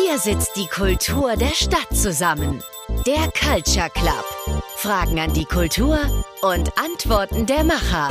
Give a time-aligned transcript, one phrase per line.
[0.00, 2.62] Hier sitzt die Kultur der Stadt zusammen.
[3.04, 4.60] Der Culture Club.
[4.76, 5.98] Fragen an die Kultur
[6.42, 8.10] und Antworten der Macher.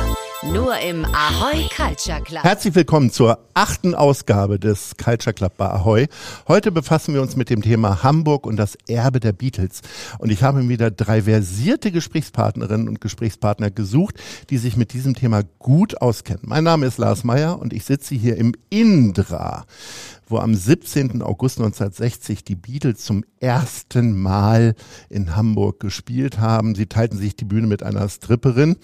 [0.52, 2.44] Nur im Ahoy Culture Club.
[2.44, 6.08] Herzlich willkommen zur achten Ausgabe des Culture Club bei Ahoy.
[6.46, 9.80] Heute befassen wir uns mit dem Thema Hamburg und das Erbe der Beatles.
[10.18, 14.16] Und ich habe wieder drei versierte Gesprächspartnerinnen und Gesprächspartner gesucht,
[14.50, 16.42] die sich mit diesem Thema gut auskennen.
[16.44, 19.64] Mein Name ist Lars Meyer und ich sitze hier im Indra
[20.30, 21.22] wo am 17.
[21.22, 24.74] August 1960 die Beatles zum ersten Mal
[25.08, 26.74] in Hamburg gespielt haben.
[26.74, 28.76] Sie teilten sich die Bühne mit einer Stripperin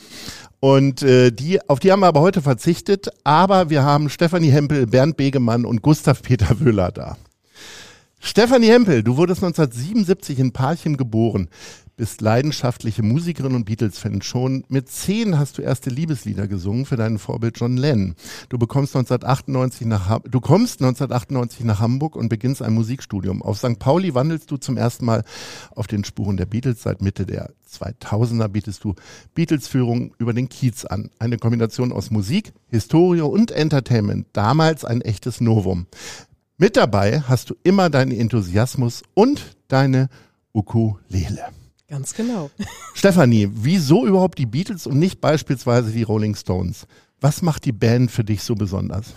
[0.60, 3.08] und äh, die, auf die haben wir aber heute verzichtet.
[3.22, 7.16] Aber wir haben Stefanie Hempel, Bernd Begemann und Gustav Peter Wöhler da.
[8.18, 11.50] Stefanie Hempel, du wurdest 1977 in Parchim geboren
[11.96, 14.22] bist leidenschaftliche Musikerin und Beatles-Fan.
[14.22, 18.14] Schon mit zehn hast du erste Liebeslieder gesungen für deinen Vorbild John Lennon.
[18.48, 23.42] Du bekommst 1998 nach, du kommst 1998 nach Hamburg und beginnst ein Musikstudium.
[23.42, 23.78] Auf St.
[23.78, 25.24] Pauli wandelst du zum ersten Mal
[25.74, 26.82] auf den Spuren der Beatles.
[26.82, 28.94] Seit Mitte der 2000er bietest du
[29.34, 31.10] Beatles-Führung über den Kiez an.
[31.18, 34.26] Eine Kombination aus Musik, Historie und Entertainment.
[34.32, 35.86] Damals ein echtes Novum.
[36.56, 40.08] Mit dabei hast du immer deinen Enthusiasmus und deine
[40.52, 41.63] Ukulele.
[41.88, 42.50] Ganz genau.
[42.94, 46.86] Stefanie, wieso überhaupt die Beatles und nicht beispielsweise die Rolling Stones?
[47.20, 49.14] Was macht die Band für dich so besonders?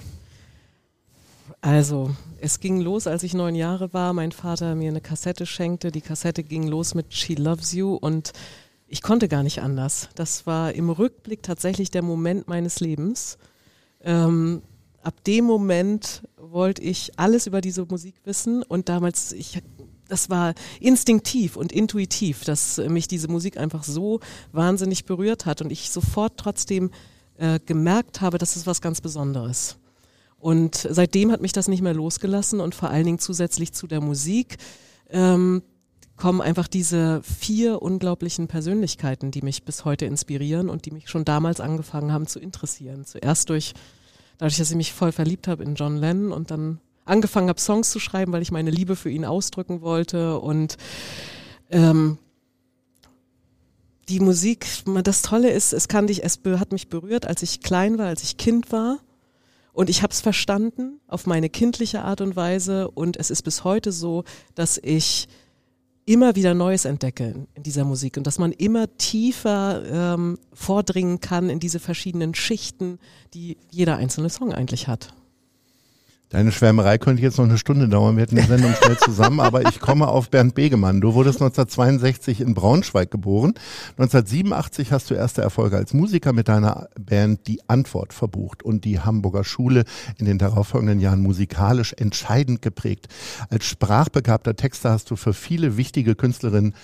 [1.62, 4.14] Also, es ging los, als ich neun Jahre war.
[4.14, 5.92] Mein Vater mir eine Kassette schenkte.
[5.92, 8.34] Die Kassette ging los mit She Loves You und
[8.88, 10.10] ich konnte gar nicht anders.
[10.16, 13.38] Das war im Rückblick tatsächlich der Moment meines Lebens.
[14.02, 14.62] Ähm,
[15.02, 19.62] ab dem Moment wollte ich alles über diese Musik wissen und damals, ich
[20.10, 24.20] das war instinktiv und intuitiv, dass mich diese Musik einfach so
[24.52, 26.92] wahnsinnig berührt hat und ich sofort trotzdem
[27.38, 29.78] äh, gemerkt habe, das ist was ganz Besonderes.
[30.40, 34.02] Und seitdem hat mich das nicht mehr losgelassen und vor allen Dingen zusätzlich zu der
[34.02, 34.58] Musik
[35.10, 35.64] ähm,
[36.16, 41.26] kommen einfach diese vier unglaublichen Persönlichkeiten, die mich bis heute inspirieren und die mich schon
[41.26, 43.06] damals angefangen haben zu interessieren.
[43.06, 43.74] Zuerst durch,
[44.38, 47.90] dadurch, dass ich mich voll verliebt habe in John Lennon und dann angefangen habe, Songs
[47.90, 50.40] zu schreiben, weil ich meine Liebe für ihn ausdrücken wollte.
[50.40, 50.78] Und
[51.70, 52.18] ähm,
[54.10, 54.66] die Musik,
[55.04, 58.24] das Tolle ist, es kann dich, es hat mich berührt, als ich klein war, als
[58.24, 59.00] ich Kind war.
[59.74, 62.90] Und ich habe es verstanden auf meine kindliche Art und Weise.
[62.90, 64.24] Und es ist bis heute so,
[64.56, 65.28] dass ich
[66.08, 69.84] immer wieder Neues entdecke in dieser Musik und dass man immer tiefer
[70.16, 72.98] ähm, vordringen kann in diese verschiedenen Schichten,
[73.34, 75.14] die jeder einzelne Song eigentlich hat.
[76.30, 78.18] Deine Schwärmerei könnte jetzt noch eine Stunde dauern.
[78.18, 81.00] Wir hätten die Sendung schnell zusammen, aber ich komme auf Bernd Begemann.
[81.00, 83.54] Du wurdest 1962 in Braunschweig geboren.
[83.92, 89.00] 1987 hast du erste Erfolge als Musiker mit deiner Band Die Antwort verbucht und die
[89.00, 89.86] Hamburger Schule
[90.18, 93.08] in den darauffolgenden Jahren musikalisch entscheidend geprägt.
[93.50, 96.76] Als sprachbegabter Texter hast du für viele wichtige Künstlerinnen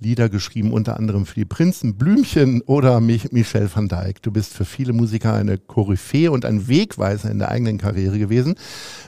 [0.00, 4.22] Lieder geschrieben, unter anderem für die Prinzen, Blümchen oder Michel van Dijk.
[4.22, 8.54] Du bist für viele Musiker eine Koryphäe und ein Wegweiser in der eigenen Karriere gewesen.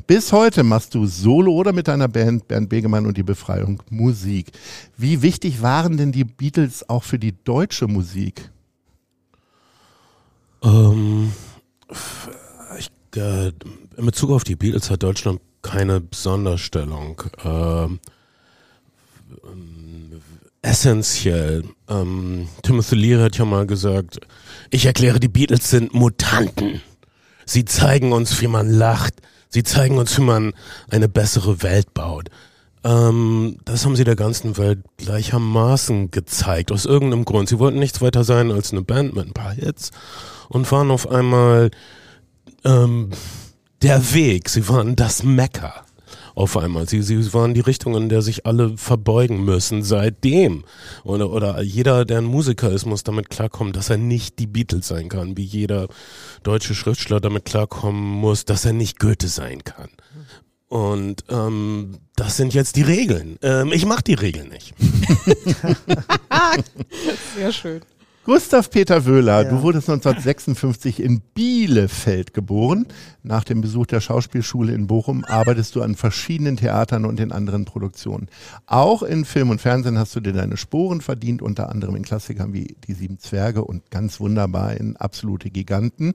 [0.09, 4.51] Bis heute machst du Solo oder mit deiner Band Bernd Begemann und die Befreiung Musik.
[4.97, 8.51] Wie wichtig waren denn die Beatles auch für die deutsche Musik?
[10.62, 11.33] Ähm,
[12.78, 13.53] ich, äh,
[13.97, 17.22] in Bezug auf die Beatles hat Deutschland keine Sonderstellung.
[17.45, 18.01] Ähm,
[20.62, 21.64] essentiell.
[21.88, 24.20] Ähm, Timothy Leary hat ja mal gesagt,
[24.70, 26.82] ich erkläre, die Beatles sind Mutanten.
[27.46, 29.14] Sie zeigen uns, wie man lacht.
[29.48, 30.52] Sie zeigen uns, wie man
[30.91, 32.28] eine bessere Welt baut.
[32.84, 37.48] Ähm, das haben sie der ganzen Welt gleichermaßen gezeigt, aus irgendeinem Grund.
[37.48, 39.91] Sie wollten nichts weiter sein als eine Band mit ein paar Hits
[40.48, 41.70] und waren auf einmal
[42.64, 43.10] ähm,
[43.82, 44.48] der Weg.
[44.48, 45.84] Sie waren das Mecker
[46.41, 46.89] auf einmal.
[46.89, 50.65] Sie, sie waren die Richtung, in der sich alle verbeugen müssen seitdem.
[51.05, 54.89] Oder, oder jeder, der ein Musiker ist, muss damit klarkommen, dass er nicht die Beatles
[54.89, 55.89] sein kann, wie jeder
[56.43, 59.91] deutsche Schriftsteller damit klarkommen muss, dass er nicht Goethe sein kann.
[60.69, 63.39] Und ähm, das sind jetzt die Regeln.
[63.43, 64.72] Ähm, ich mache die Regeln nicht.
[67.36, 67.81] Sehr schön.
[68.30, 69.50] Gustav Peter Wöhler, ja.
[69.50, 72.86] du wurdest 1956 in Bielefeld geboren.
[73.24, 77.65] Nach dem Besuch der Schauspielschule in Bochum arbeitest du an verschiedenen Theatern und in anderen
[77.65, 78.28] Produktionen.
[78.66, 82.53] Auch in Film und Fernsehen hast du dir deine Sporen verdient, unter anderem in Klassikern
[82.53, 86.12] wie Die Sieben Zwerge und ganz wunderbar in Absolute Giganten.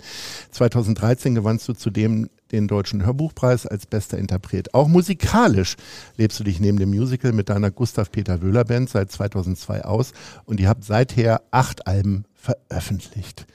[0.51, 4.73] 2013 gewannst du zudem den Deutschen Hörbuchpreis als bester Interpret.
[4.73, 5.75] Auch musikalisch
[6.17, 10.13] lebst du dich neben dem Musical mit deiner Gustav Peter Wöhler Band seit 2002 aus
[10.45, 13.45] und ihr habt seither acht Alben veröffentlicht.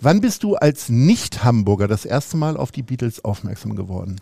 [0.00, 4.20] Wann bist du als Nicht-Hamburger das erste Mal auf die Beatles aufmerksam geworden?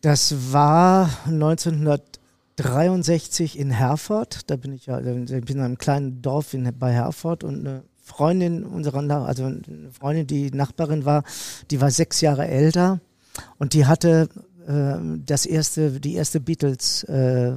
[0.00, 4.50] Das war 1963 in Herford.
[4.50, 7.84] Da bin ich ja, ich bin in einem kleinen Dorf in, bei Herford und eine
[8.02, 11.22] Freundin unserer, also eine Freundin, die Nachbarin war,
[11.70, 13.00] die war sechs Jahre älter
[13.58, 14.28] und die hatte
[14.66, 17.54] äh, das erste, die erste Beatles äh,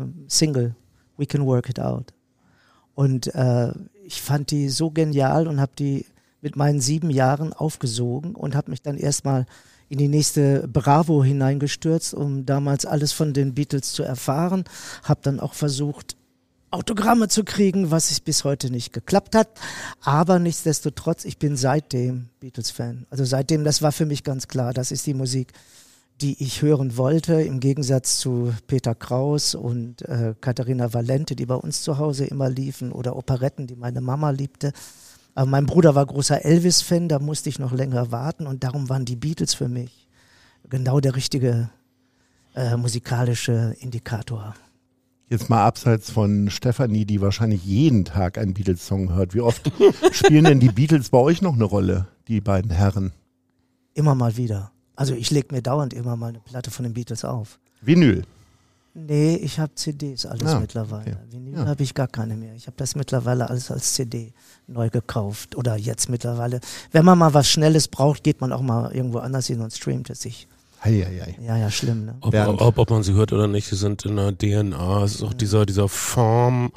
[1.17, 2.13] We Can Work It Out.
[2.93, 3.73] Und äh,
[4.03, 6.05] ich fand die so genial und habe die
[6.41, 9.45] mit meinen sieben Jahren aufgesogen und habe mich dann erstmal
[9.89, 14.63] in die nächste Bravo hineingestürzt, um damals alles von den Beatles zu erfahren.
[15.03, 16.15] Habe dann auch versucht,
[16.71, 19.49] Autogramme zu kriegen, was es bis heute nicht geklappt hat.
[20.01, 23.05] Aber nichtsdestotrotz, ich bin seitdem Beatles-Fan.
[23.09, 25.53] Also seitdem, das war für mich ganz klar, das ist die Musik,
[26.21, 31.55] die ich hören wollte, im Gegensatz zu Peter Kraus und äh, Katharina Valente, die bei
[31.55, 34.71] uns zu Hause immer liefen, oder Operetten, die meine Mama liebte.
[35.33, 39.03] Aber mein Bruder war großer Elvis-Fan, da musste ich noch länger warten und darum waren
[39.03, 40.07] die Beatles für mich
[40.69, 41.69] genau der richtige
[42.55, 44.55] äh, musikalische Indikator.
[45.27, 49.33] Jetzt mal abseits von Stefanie, die wahrscheinlich jeden Tag einen Beatles-Song hört.
[49.33, 49.71] Wie oft
[50.11, 53.11] spielen denn die Beatles bei euch noch eine Rolle, die beiden Herren?
[53.95, 54.71] Immer mal wieder.
[54.95, 57.59] Also ich lege mir dauernd immer mal eine Platte von den Beatles auf.
[57.81, 58.23] Vinyl.
[58.93, 61.01] Nee, ich habe CDs alles Ah, mittlerweile.
[61.01, 61.15] okay.
[61.31, 61.65] Vinyl Ja.
[61.65, 62.53] habe ich gar keine mehr.
[62.53, 64.31] Ich habe das mittlerweile alles als CD
[64.67, 65.55] neu gekauft.
[65.57, 66.61] Oder jetzt mittlerweile.
[66.91, 70.09] Wenn man mal was Schnelles braucht, geht man auch mal irgendwo anders hin und streamt
[70.11, 70.47] es sich.
[70.85, 71.37] Heieiei.
[71.41, 72.15] Ja, ja, schlimm, ne?
[72.21, 75.03] Ob, ob, ob man sie hört oder nicht, sie sind in der DNA.
[75.03, 76.71] Es ist auch dieser, dieser Form.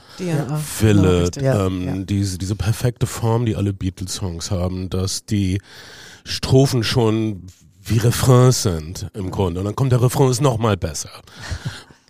[0.81, 1.31] Wille.
[1.41, 1.97] Ja, ähm, ja.
[2.05, 5.61] Diese, diese perfekte Form, die alle Beatles-Songs haben, dass die
[6.25, 7.43] Strophen schon
[7.85, 9.61] wie Refrains sind im Grunde.
[9.61, 11.11] Und dann kommt der Refrain, ist noch mal besser.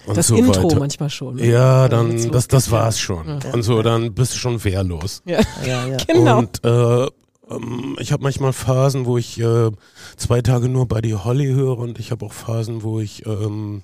[0.06, 0.78] Und Das so Intro weiter.
[0.78, 1.36] manchmal schon.
[1.36, 1.46] ne?
[1.46, 3.26] Ja, dann, es das, das war's schon.
[3.28, 3.52] Ja.
[3.52, 5.22] Und so, dann bist du schon wehrlos.
[5.26, 5.96] Ja, Ja, ja.
[6.06, 6.38] genau.
[6.38, 7.08] Und äh,
[7.50, 9.70] ähm, ich habe manchmal Phasen, wo ich äh,
[10.16, 13.82] zwei Tage nur Buddy Holly höre und ich habe auch Phasen, wo ich ähm,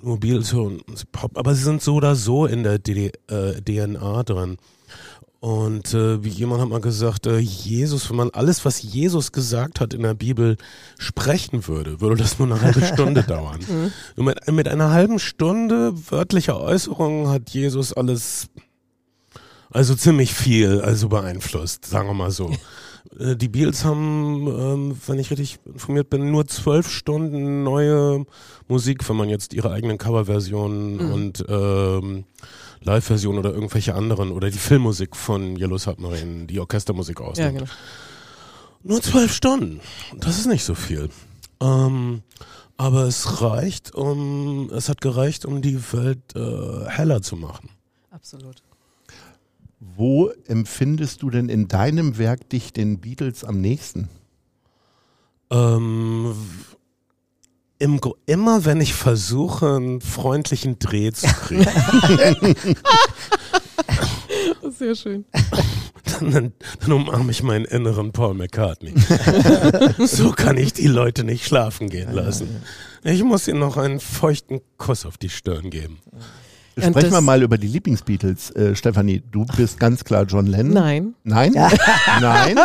[0.00, 1.36] nur Beatles höre und Pop.
[1.36, 4.56] Aber sie sind so oder so in der D äh, DNA drin.
[5.40, 9.78] Und äh, wie jemand hat mal gesagt, äh, Jesus, wenn man alles, was Jesus gesagt
[9.78, 10.56] hat in der Bibel
[10.98, 13.60] sprechen würde, würde das nur eine halbe Stunde dauern.
[14.16, 18.48] Nur mit, mit einer halben Stunde wörtlicher Äußerung hat Jesus alles
[19.70, 22.50] also ziemlich viel, also beeinflusst, sagen wir mal so.
[23.18, 28.24] Äh, Die Beatles haben, ähm, wenn ich richtig informiert bin, nur zwölf Stunden neue
[28.68, 31.12] Musik, wenn man jetzt ihre eigenen Coverversionen Mhm.
[31.12, 32.24] und ähm,
[32.80, 37.58] Live-Versionen oder irgendwelche anderen oder die Filmmusik von Yellow Submarine, die Orchestermusik Ja, ausnimmt.
[37.58, 37.70] genau.
[38.84, 39.80] Nur zwölf Stunden.
[40.18, 41.08] Das ist nicht so viel.
[41.60, 42.22] Ähm,
[42.76, 47.70] aber es reicht, um, es hat gereicht, um die Welt äh, heller zu machen.
[48.10, 48.62] Absolut.
[49.80, 54.08] Wo empfindest du denn in deinem Werk dich den Beatles am nächsten?
[55.50, 56.34] Ähm,
[57.78, 61.64] im, immer wenn ich versuche, einen freundlichen Dreh zu kriegen,
[64.70, 65.24] Sehr schön.
[66.20, 68.94] dann, dann umarme ich meinen inneren Paul McCartney.
[70.06, 72.62] so kann ich die Leute nicht schlafen gehen lassen.
[73.04, 75.98] Ich muss ihnen noch einen feuchten Kuss auf die Stirn geben.
[76.80, 78.50] Sprechen wir das- mal über die Lieblingsbeatles.
[78.52, 80.72] Äh, Stefanie, du bist ganz klar John Lennon.
[80.74, 81.52] Nein, Nein?
[82.20, 82.56] Nein?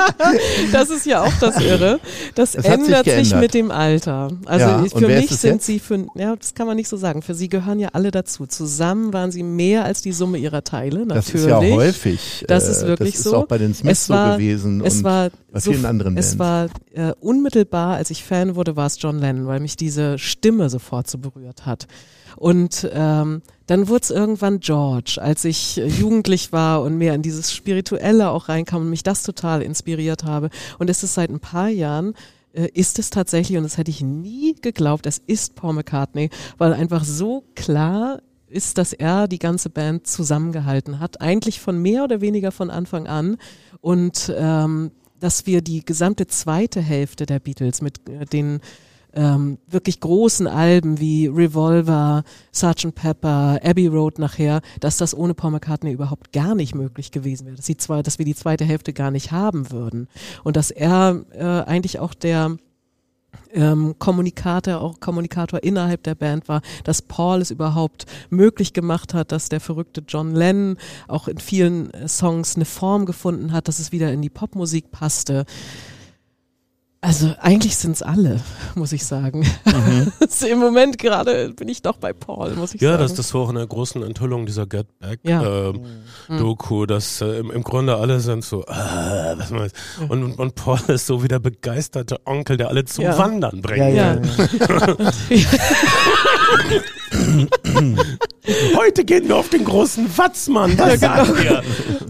[0.72, 2.00] das ist ja auch das Irre.
[2.36, 3.42] Das Es sich ändert sich, geändert.
[3.42, 4.30] mit dem Alter.
[4.46, 5.66] Also Ja, für mich es sind jetzt?
[5.66, 7.22] sie für, ja, das kann man nicht so sagen.
[7.22, 8.46] Für sie gehören ja alle dazu.
[8.46, 11.42] Zusammen waren sie mehr als die Summe ihrer Teile, Das natürlich.
[11.46, 12.46] ist ja häufig.
[12.48, 13.38] Das äh, ist wirklich das ist so.
[13.38, 16.18] auch bei den Smiths Es so war- gewesen Es und war bei so, vielen anderen
[16.18, 16.74] es Bands.
[16.96, 20.70] war äh, unmittelbar, als ich Fan wurde, war es John Lennon, weil mich diese Stimme
[20.70, 21.88] sofort so berührt hat.
[22.38, 27.22] Und ähm, dann wurde es irgendwann George, als ich äh, jugendlich war und mehr in
[27.22, 30.50] dieses Spirituelle auch reinkam und mich das total inspiriert habe.
[30.80, 32.14] Und es ist seit ein paar Jahren,
[32.54, 36.74] äh, ist es tatsächlich, und das hätte ich nie geglaubt, es ist Paul McCartney, weil
[36.74, 42.22] einfach so klar ist, dass er die ganze Band zusammengehalten hat, eigentlich von mehr oder
[42.22, 43.38] weniger von Anfang an.
[43.82, 48.60] Und ähm, dass wir die gesamte zweite Hälfte der Beatles mit äh, den
[49.16, 52.96] ähm, wirklich großen Alben wie Revolver, Sgt.
[52.96, 57.56] Pepper, Abbey Road nachher, dass das ohne Paul McCartney überhaupt gar nicht möglich gewesen wäre,
[57.56, 60.08] dass, die zwei, dass wir die zweite Hälfte gar nicht haben würden
[60.44, 62.58] und dass er äh, eigentlich auch der
[63.54, 69.32] ähm, Kommunikator, auch Kommunikator innerhalb der Band war, dass Paul es überhaupt möglich gemacht hat,
[69.32, 70.78] dass der verrückte John Lennon
[71.08, 74.92] auch in vielen äh, Songs eine Form gefunden hat, dass es wieder in die Popmusik
[74.92, 75.46] passte.
[77.04, 78.40] Also eigentlich sind es alle,
[78.76, 79.46] muss ich sagen.
[79.66, 80.12] Mhm.
[80.50, 83.02] Im Moment gerade bin ich doch bei Paul, muss ich ja, sagen.
[83.02, 85.44] Ja, das, das war auch in der großen Enthüllung dieser Get Back ja.
[85.44, 86.38] äh, mhm.
[86.38, 89.70] Doku, dass äh, im, im, Grunde alle sind so, äh, was man
[90.08, 93.18] und, und, und Paul ist so wie der begeisterte Onkel, der alle zum Ja.
[93.18, 93.80] Wandern bringt.
[93.80, 94.22] Ja, ja,
[95.30, 95.52] ja.
[98.76, 101.64] Heute gehen wir auf den großen Watzmann, was sagt ihr?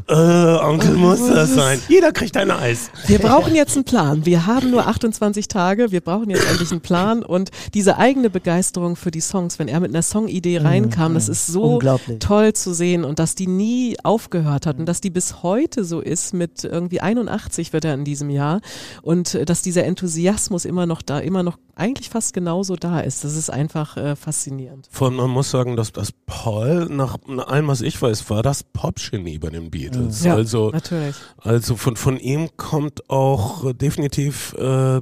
[0.10, 1.79] Äh, Onkel muss das sein.
[1.88, 2.89] Jeder kriegt ein Eis.
[3.05, 4.25] Wir brauchen jetzt einen Plan.
[4.25, 5.91] Wir haben nur 28 Tage.
[5.91, 7.24] Wir brauchen jetzt endlich einen Plan.
[7.24, 11.48] Und diese eigene Begeisterung für die Songs, wenn er mit einer Songidee reinkam, das ist
[11.48, 11.79] so
[12.19, 16.00] toll zu sehen und dass die nie aufgehört hat und dass die bis heute so
[16.01, 16.33] ist.
[16.33, 18.62] Mit irgendwie 81 wird er in diesem Jahr
[19.03, 23.24] und äh, dass dieser Enthusiasmus immer noch da, immer noch eigentlich fast genauso da ist.
[23.24, 24.88] Das ist einfach äh, faszinierend.
[24.93, 29.39] Von, man muss sagen, dass das Paul, nach allem, was ich weiß, war das Popgenie
[29.39, 30.23] bei den Beatles.
[30.23, 31.15] Ja, also, natürlich.
[31.39, 35.01] also von, von ihm kommt auch äh, definitiv äh,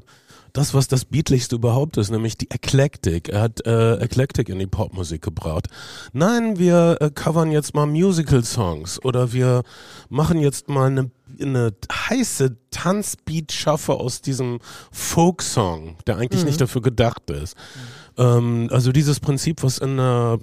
[0.54, 3.28] das, was das Beatlichste überhaupt ist, nämlich die Eklektik.
[3.30, 5.68] Er hat äh, Eklektik in die Popmusik gebracht.
[6.14, 9.64] Nein, wir äh, covern jetzt mal Musical-Songs oder wir
[10.08, 14.60] machen jetzt mal eine, eine heiße Tanzbeat-Schaffe aus diesem
[14.92, 16.48] Folk-Song, der eigentlich Mhm.
[16.48, 17.56] nicht dafür gedacht ist.
[18.18, 20.40] Ähm, also dieses Prinzip, was in der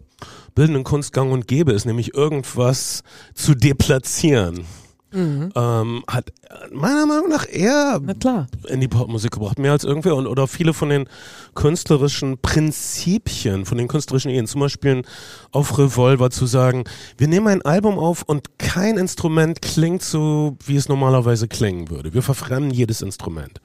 [0.55, 3.03] bildenden Kunst gang und gäbe ist, nämlich irgendwas
[3.35, 4.65] zu deplatzieren,
[5.11, 5.53] Mhm.
[5.55, 6.31] ähm, hat
[6.71, 8.47] meiner Meinung nach eher Na klar.
[8.69, 11.09] in die Popmusik gebracht, mehr als irgendwer und oder viele von den
[11.55, 15.03] künstlerischen Prinzipien, von den künstlerischen Ideen, zum Beispiel
[15.51, 16.85] auf Revolver zu sagen,
[17.17, 22.13] wir nehmen ein Album auf und kein Instrument klingt so, wie es normalerweise klingen würde.
[22.13, 23.63] Wir verfremden jedes Instrument.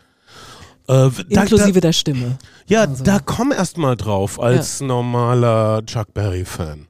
[0.88, 2.38] Äh, da- Inklusive da, der Stimme.
[2.68, 3.04] ja, also.
[3.04, 6.88] da komm erst mal drauf als normaler Chuck Berry-Fan.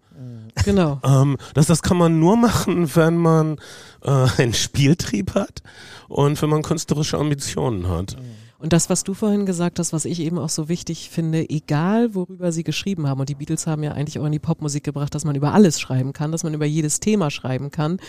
[0.66, 1.00] Genau.
[1.06, 3.58] Ähm, das, das kann man nur machen, wenn man
[4.04, 5.62] äh, einen Spieltrieb hat
[6.08, 8.16] und wenn man künstlerische Ambitionen hat.
[8.64, 12.16] Und das, was du vorhin gesagt hast, was ich eben auch so wichtig finde, egal
[12.16, 15.14] worüber sie geschrieben haben, und die Beatles haben ja eigentlich auch in die Popmusik gebracht,
[15.14, 18.00] dass man über alles schreiben kann, dass man über jedes Thema schreiben kann.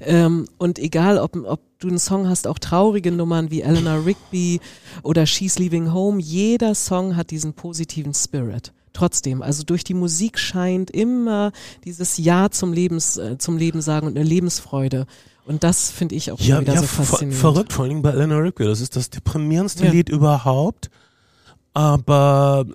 [0.00, 4.58] Ähm, und egal, ob, ob du einen Song hast, auch traurige Nummern wie Eleanor Rigby
[5.04, 8.72] oder She's Leaving Home, jeder Song hat diesen positiven Spirit.
[8.92, 11.52] Trotzdem, also durch die Musik scheint immer
[11.84, 15.06] dieses Ja zum Lebens, äh, zum Leben sagen und eine Lebensfreude.
[15.50, 17.40] Und das finde ich auch Ja, wieder ja so ver faszinierend.
[17.40, 18.64] verrückt, vor allem bei Eleanor Rigby.
[18.64, 19.90] Das ist das deprimierendste Ja.
[19.90, 20.90] Lied überhaupt.
[21.74, 22.74] Aber die,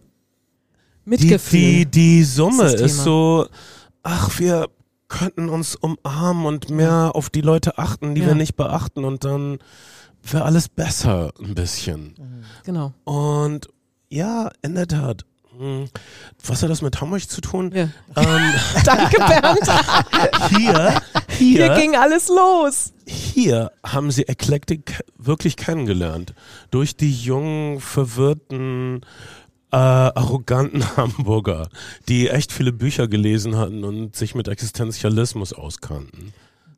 [1.09, 1.59] Mitgefühl.
[1.59, 3.47] die, die Summe ist ist so,
[4.03, 4.67] ach, wir
[5.07, 9.59] könnten uns umarmen und mehr auf die Leute achten, die wir nicht beachten und dann
[10.23, 12.15] wäre alles besser ein bisschen.
[12.63, 12.91] genau.
[13.03, 13.69] Und
[14.09, 15.23] ja, in der Tat.
[15.57, 15.87] Hm,
[16.45, 17.71] Was hat das mit Hamburg zu tun?
[17.73, 17.83] Ja.
[18.17, 18.53] Ähm,
[18.83, 20.49] Danke, Bernd.
[20.57, 21.01] hier,
[21.37, 22.93] Hier hier, ging alles los.
[23.05, 26.33] hier haben sie Eklektik wirklich kennengelernt.
[26.71, 29.01] Durch die jungen, verwirrten,
[29.71, 31.69] äh, arroganten Hamburger,
[32.07, 36.33] die echt viele Bücher gelesen hatten und sich mit Existenzialismus auskannten.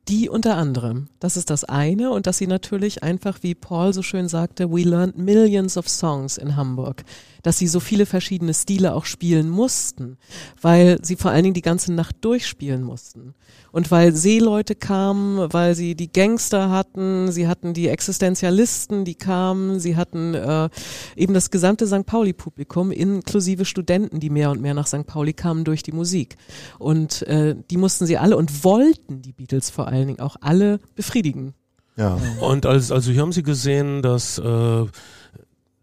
[0.08, 1.08] Die unter anderem.
[1.20, 2.10] Das ist das eine.
[2.10, 6.38] Und dass sie natürlich einfach, wie Paul so schön sagte, we learned millions of songs
[6.38, 7.04] in Hamburg.
[7.42, 10.18] Dass sie so viele verschiedene Stile auch spielen mussten,
[10.60, 13.34] weil sie vor allen Dingen die ganze Nacht durchspielen mussten.
[13.70, 19.78] Und weil Seeleute kamen, weil sie die Gangster hatten, sie hatten die Existenzialisten, die kamen,
[19.78, 20.68] sie hatten äh,
[21.16, 22.06] eben das gesamte St.
[22.06, 25.06] Pauli-Publikum, inklusive Studenten, die mehr und mehr nach St.
[25.06, 26.36] Pauli kamen durch die Musik.
[26.78, 30.80] Und äh, die mussten sie alle und wollten die Beatles vor allen Dingen auch alle
[30.94, 31.54] befriedigen.
[31.96, 32.18] Ja.
[32.40, 34.86] Und als, also hier haben sie gesehen, dass äh,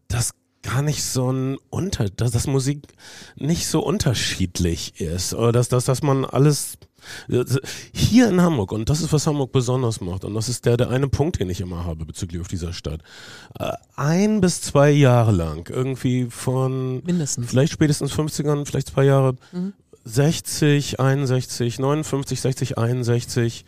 [0.07, 0.31] das
[0.65, 2.87] gar nicht so ein Unter, dass das Musik
[3.35, 5.33] nicht so unterschiedlich ist.
[5.33, 6.77] Oder dass, dass, dass man alles
[7.93, 10.89] hier in Hamburg, und das ist, was Hamburg besonders macht, und das ist der, der
[10.89, 13.01] eine Punkt, den ich immer habe bezüglich auf dieser Stadt.
[13.59, 17.47] Äh, ein bis zwei Jahre lang, irgendwie von Mindestens.
[17.47, 19.73] vielleicht spätestens 50ern, vielleicht zwei Jahre, Mhm.
[20.07, 23.65] 60, 61, 59, 60, 61,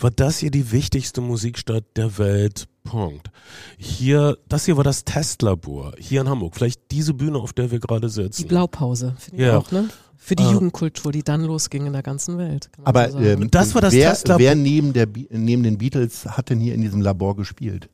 [0.00, 2.66] war das hier die wichtigste Musikstadt der Welt.
[2.84, 3.30] Punkt.
[3.76, 6.54] Hier, das hier war das Testlabor, hier in Hamburg.
[6.54, 8.42] Vielleicht diese Bühne, auf der wir gerade sitzen.
[8.42, 9.58] Die Blaupause, finde ich Ja.
[9.58, 9.88] auch, ne?
[10.16, 10.52] Für die Ah.
[10.52, 12.70] Jugendkultur, die dann losging in der ganzen Welt.
[12.84, 14.40] Aber so ähm, das war das wer, Testlabor.
[14.40, 17.88] wer neben, der, Be- neben den Beatles hat denn hier in diesem Labor gespielt?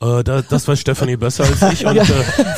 [0.00, 2.04] Äh, da, das weiß Stefanie besser als ich und äh,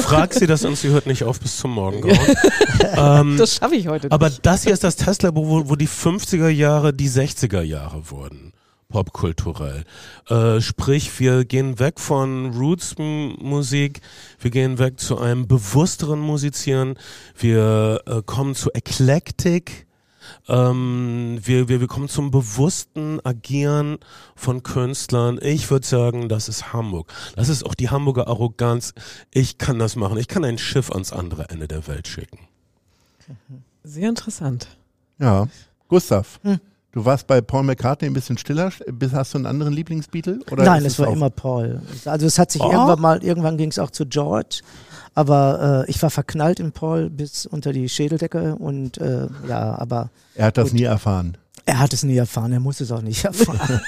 [0.01, 2.37] frag sie das und sie hört nicht auf bis zum Morgengrauen.
[2.97, 4.45] ähm, das schaffe ich heute aber nicht.
[4.47, 8.53] das hier ist das Testlabor, wo, wo die 50er Jahre die 60er Jahre wurden.
[8.95, 9.83] Popkulturell.
[10.29, 14.01] Äh, sprich, wir gehen weg von Roots-Musik,
[14.39, 16.97] wir gehen weg zu einem bewussteren Musizieren,
[17.37, 19.87] wir äh, kommen zu Eklektik,
[20.49, 23.99] Ähm, wir, wir, wir kommen zum bewussten Agieren
[24.37, 25.39] von Künstlern.
[25.43, 27.13] Ich würde sagen, das ist Hamburg.
[27.37, 28.95] Das ist auch die Hamburger Arroganz.
[29.33, 30.17] Ich kann das machen.
[30.17, 32.39] Ich kann ein Schiff ans andere Ende der Welt schicken.
[33.83, 34.69] Sehr interessant.
[35.19, 35.47] Ja.
[35.89, 36.59] Gustav, hm.
[36.95, 38.71] Du warst bei Paul McCartney ein bisschen stiller.
[39.13, 40.39] Hast du einen anderen Lieblingsbeatle?
[40.57, 41.83] Nein, es war immer Paul.
[42.05, 42.71] Also es hat sich oh.
[42.71, 44.61] irgendwann mal, irgendwann ging es auch zu George.
[45.15, 50.11] Aber äh, ich war verknallt in Paul bis unter die Schädeldecke und äh, ja, aber.
[50.35, 50.81] Er hat das gut.
[50.81, 51.37] nie erfahren.
[51.67, 53.81] Er hat es nie erfahren, er muss es auch nicht erfahren.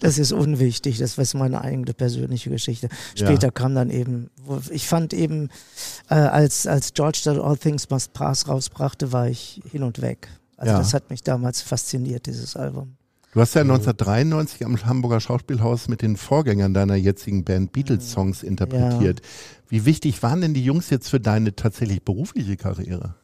[0.00, 2.88] das ist unwichtig, das ist meine eigene persönliche Geschichte.
[3.14, 3.50] Später ja.
[3.50, 4.30] kam dann eben,
[4.70, 5.48] ich fand eben,
[6.10, 10.28] äh, als, als George That All Things Must Pass rausbrachte, war ich hin und weg.
[10.56, 10.78] Also ja.
[10.78, 12.96] das hat mich damals fasziniert, dieses Album.
[13.32, 18.42] Du hast ja 1993 am Hamburger Schauspielhaus mit den Vorgängern deiner jetzigen Band Beatles Songs
[18.42, 19.20] interpretiert.
[19.20, 19.26] Ja.
[19.68, 23.14] Wie wichtig waren denn die Jungs jetzt für deine tatsächlich berufliche Karriere?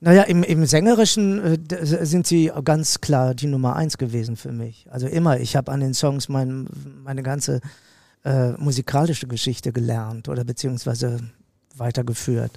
[0.00, 4.88] Naja, im, im Sängerischen äh, sind sie ganz klar die Nummer eins gewesen für mich.
[4.90, 6.66] Also immer, ich habe an den Songs mein,
[7.04, 7.60] meine ganze
[8.24, 11.20] äh, musikalische Geschichte gelernt oder beziehungsweise
[11.78, 12.52] weitergeführt.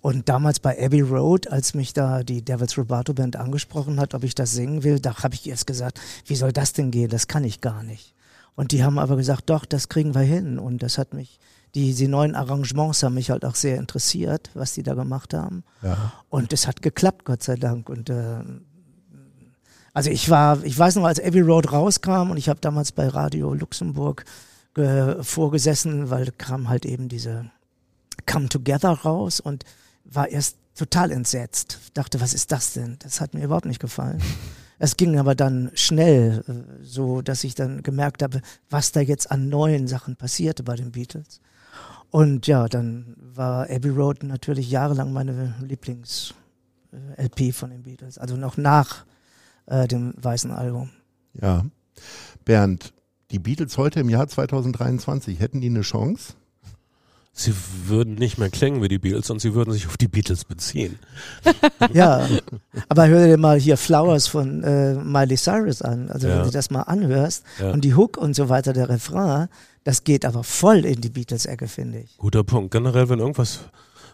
[0.00, 4.24] Und damals bei Abbey Road, als mich da die Devil's Rubato Band angesprochen hat, ob
[4.24, 7.08] ich das singen will, da habe ich erst gesagt, wie soll das denn gehen?
[7.08, 8.14] Das kann ich gar nicht.
[8.54, 10.58] Und die haben aber gesagt, doch, das kriegen wir hin.
[10.58, 11.38] Und das hat mich,
[11.74, 15.64] die, die neuen Arrangements haben mich halt auch sehr interessiert, was die da gemacht haben.
[15.82, 16.12] Ja.
[16.28, 17.88] Und es hat geklappt, Gott sei Dank.
[17.88, 18.42] Und äh,
[19.94, 23.08] also ich war, ich weiß noch, als Abbey Road rauskam und ich habe damals bei
[23.08, 24.24] Radio Luxemburg
[24.76, 27.50] äh, vorgesessen, weil kam halt eben diese
[28.26, 29.64] Come Together raus und
[30.04, 31.78] war erst total entsetzt.
[31.94, 32.96] Dachte, was ist das denn?
[33.00, 34.22] Das hat mir überhaupt nicht gefallen.
[34.78, 39.30] Es ging aber dann schnell, äh, so dass ich dann gemerkt habe, was da jetzt
[39.30, 41.40] an neuen Sachen passierte bei den Beatles.
[42.10, 48.36] Und ja, dann war Abbey Road natürlich jahrelang meine Lieblings-LP äh, von den Beatles, also
[48.36, 49.06] noch nach
[49.66, 50.90] äh, dem weißen Album.
[51.40, 51.64] Ja.
[52.44, 52.92] Bernd,
[53.30, 56.34] die Beatles heute im Jahr 2023, hätten die eine Chance?
[57.34, 57.54] Sie
[57.86, 60.98] würden nicht mehr klingen wie die Beatles und sie würden sich auf die Beatles beziehen.
[61.92, 62.28] ja,
[62.90, 66.10] aber hör dir mal hier Flowers von äh, Miley Cyrus an.
[66.10, 66.36] Also ja.
[66.36, 67.70] wenn du das mal anhörst ja.
[67.70, 69.48] und die Hook und so weiter, der Refrain,
[69.84, 72.18] das geht aber voll in die Beatles-Ecke, finde ich.
[72.18, 72.70] Guter Punkt.
[72.70, 73.60] Generell, wenn irgendwas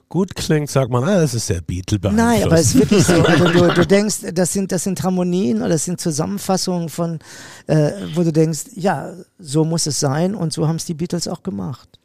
[0.08, 3.14] gut klingt, sagt man, ah, das ist der Beatle Nein, aber es ist wirklich so.
[3.14, 7.18] Also du, du denkst, das sind, das sind Harmonien oder das sind Zusammenfassungen von,
[7.66, 11.28] äh, wo du denkst, ja, so muss es sein und so haben es die Beatles
[11.28, 11.97] auch gemacht.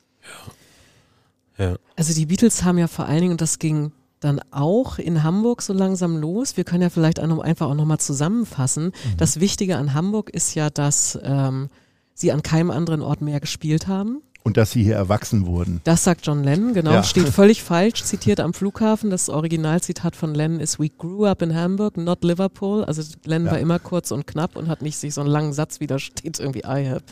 [2.03, 5.61] Also die Beatles haben ja vor allen Dingen, und das ging dann auch in Hamburg
[5.61, 6.57] so langsam los.
[6.57, 8.87] Wir können ja vielleicht einfach auch nochmal zusammenfassen.
[8.87, 9.17] Mhm.
[9.17, 11.69] Das Wichtige an Hamburg ist ja, dass ähm,
[12.13, 14.21] sie an keinem anderen Ort mehr gespielt haben.
[14.43, 15.79] Und dass sie hier erwachsen wurden.
[15.85, 16.91] Das sagt John Lennon, genau.
[16.91, 17.03] Ja.
[17.03, 19.09] Steht völlig falsch, zitiert am Flughafen.
[19.09, 22.83] Das Originalzitat von Lennon ist, we grew up in Hamburg, not Liverpool.
[22.83, 23.51] Also Lennon ja.
[23.53, 26.37] war immer kurz und knapp und hat nicht sich so einen langen Satz wieder steht
[26.37, 27.03] irgendwie I have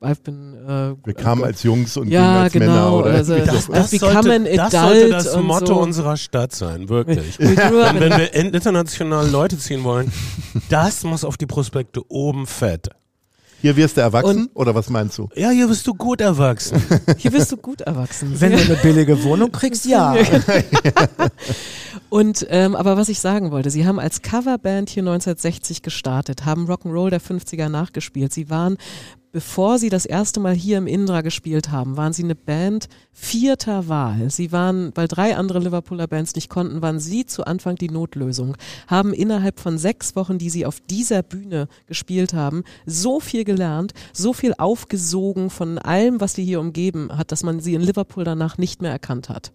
[0.00, 2.94] I've been, äh, wir kamen äh, als Jungs und ja, als genau, Männer.
[2.94, 5.80] Oder also das, das, das, sollte, das sollte das Motto so.
[5.80, 7.38] unserer Stadt sein, wirklich.
[7.40, 10.12] und wenn wir international Leute ziehen wollen,
[10.68, 12.90] das muss auf die Prospekte oben fett.
[13.64, 15.30] Hier wirst du erwachsen und, oder was meinst du?
[15.34, 16.82] Ja, hier wirst du gut erwachsen.
[17.16, 18.38] Hier wirst du gut erwachsen.
[18.38, 20.14] Wenn du eine billige Wohnung kriegst, ja.
[22.10, 26.66] und ähm, aber was ich sagen wollte, sie haben als Coverband hier 1960 gestartet, haben
[26.66, 28.34] Rock'n'Roll der 50er nachgespielt.
[28.34, 28.76] Sie waren
[29.34, 33.88] bevor sie das erste Mal hier im Indra gespielt haben, waren sie eine Band vierter
[33.88, 34.30] Wahl.
[34.30, 38.56] Sie waren, weil drei andere Liverpooler Bands nicht konnten, waren sie zu Anfang die Notlösung,
[38.86, 43.92] haben innerhalb von sechs Wochen, die sie auf dieser Bühne gespielt haben, so viel gelernt,
[44.12, 48.22] so viel aufgesogen von allem, was sie hier umgeben hat, dass man sie in Liverpool
[48.22, 49.52] danach nicht mehr erkannt hat.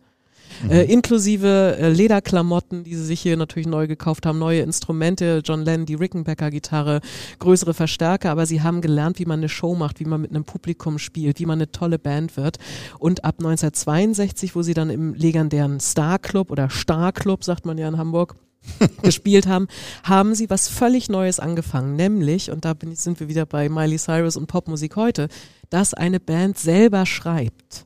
[0.63, 0.71] Mhm.
[0.71, 5.63] Äh, inklusive äh, Lederklamotten, die sie sich hier natürlich neu gekauft haben, neue Instrumente, John
[5.63, 7.01] Lennon, die Rickenbacker-Gitarre,
[7.39, 10.45] größere Verstärker, aber sie haben gelernt, wie man eine Show macht, wie man mit einem
[10.45, 12.57] Publikum spielt, wie man eine tolle Band wird.
[12.99, 17.77] Und ab 1962, wo sie dann im legendären Star Club oder Star Club, sagt man
[17.77, 18.35] ja in Hamburg,
[19.03, 19.67] gespielt haben,
[20.03, 23.97] haben sie was völlig Neues angefangen, nämlich, und da bin, sind wir wieder bei Miley
[23.97, 25.29] Cyrus und Popmusik heute,
[25.69, 27.85] dass eine Band selber schreibt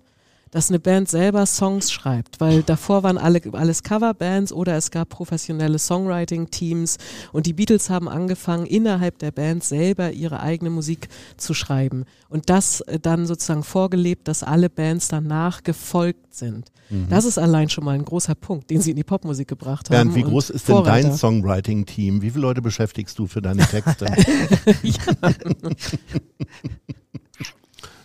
[0.54, 5.10] dass eine Band selber Songs schreibt, weil davor waren alle, alles Coverbands oder es gab
[5.10, 7.00] professionelle Songwriting-Teams
[7.32, 12.52] und die Beatles haben angefangen, innerhalb der Band selber ihre eigene Musik zu schreiben und
[12.52, 16.72] das äh, dann sozusagen vorgelebt, dass alle Bands danach gefolgt sind.
[16.92, 17.08] Mhm.
[17.10, 19.96] Das ist allein schon mal ein großer Punkt, den sie in die Popmusik gebracht haben.
[19.96, 21.08] Bernd, wie groß ist denn Vorreiter.
[21.08, 22.22] dein Songwriting-Team?
[22.22, 24.06] Wie viele Leute beschäftigst du für deine Texte?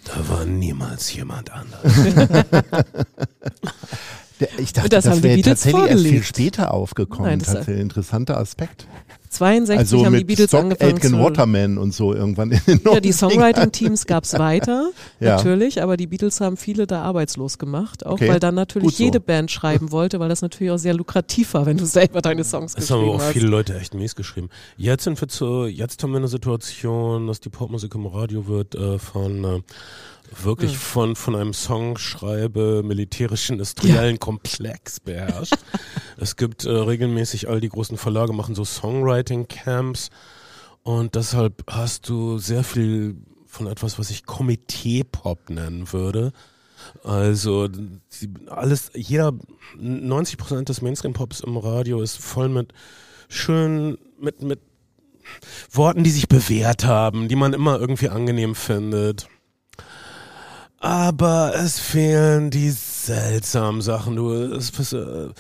[0.09, 1.83] Da war niemals jemand anders.
[4.59, 6.27] Ich dachte, das das, haben die wäre Beatles tatsächlich erst viel vorgelegt.
[6.27, 7.29] später aufgekommen.
[7.31, 8.87] Nein, das- tatsächlich ein interessanter Aspekt.
[9.31, 12.81] 62 Also haben die Beatles Stock angefangen Aitken zu Waterman und so irgendwann in den
[12.90, 13.18] Ja, die 90ern.
[13.18, 14.88] Songwriting-Teams gab's weiter,
[15.20, 15.37] Ja.
[15.37, 19.05] natürlich, aber die Beatles haben viele da arbeitslos gemacht, auch Okay, weil dann natürlich so.
[19.05, 22.42] jede Band schreiben wollte, weil das natürlich auch sehr lukrativ war, wenn du selber deine
[22.42, 23.33] Songs Es haben aber geschrieben auch hast.
[23.35, 24.48] viele Leute echt mies geschrieben.
[24.79, 28.77] Jetzt sind wir zu, jetzt haben wir eine Situation, dass die Popmusik im Radio wird
[28.77, 29.61] äh, von äh,
[30.43, 30.79] wirklich Hm.
[30.79, 35.57] von von einem Songschreibe militärisch-industriellen Komplex beherrscht.
[36.17, 40.11] es gibt äh, regelmäßig all die großen Verlage machen so Songwriting-Camps
[40.83, 46.33] und deshalb hast du sehr viel von etwas, was ich Komitee-Pop nennen würde.
[47.03, 47.69] Also
[48.47, 49.33] alles, jeder
[49.79, 52.73] 90 Prozent des Mainstream-Pops im Radio ist voll mit
[53.29, 54.61] schön, mit mit
[55.73, 59.29] Worten, die sich bewährt haben, die man immer irgendwie angenehm findet.
[60.81, 64.17] Aber es fehlen die seltsamen Sachen.
[64.17, 65.31] Du, es, es, äh,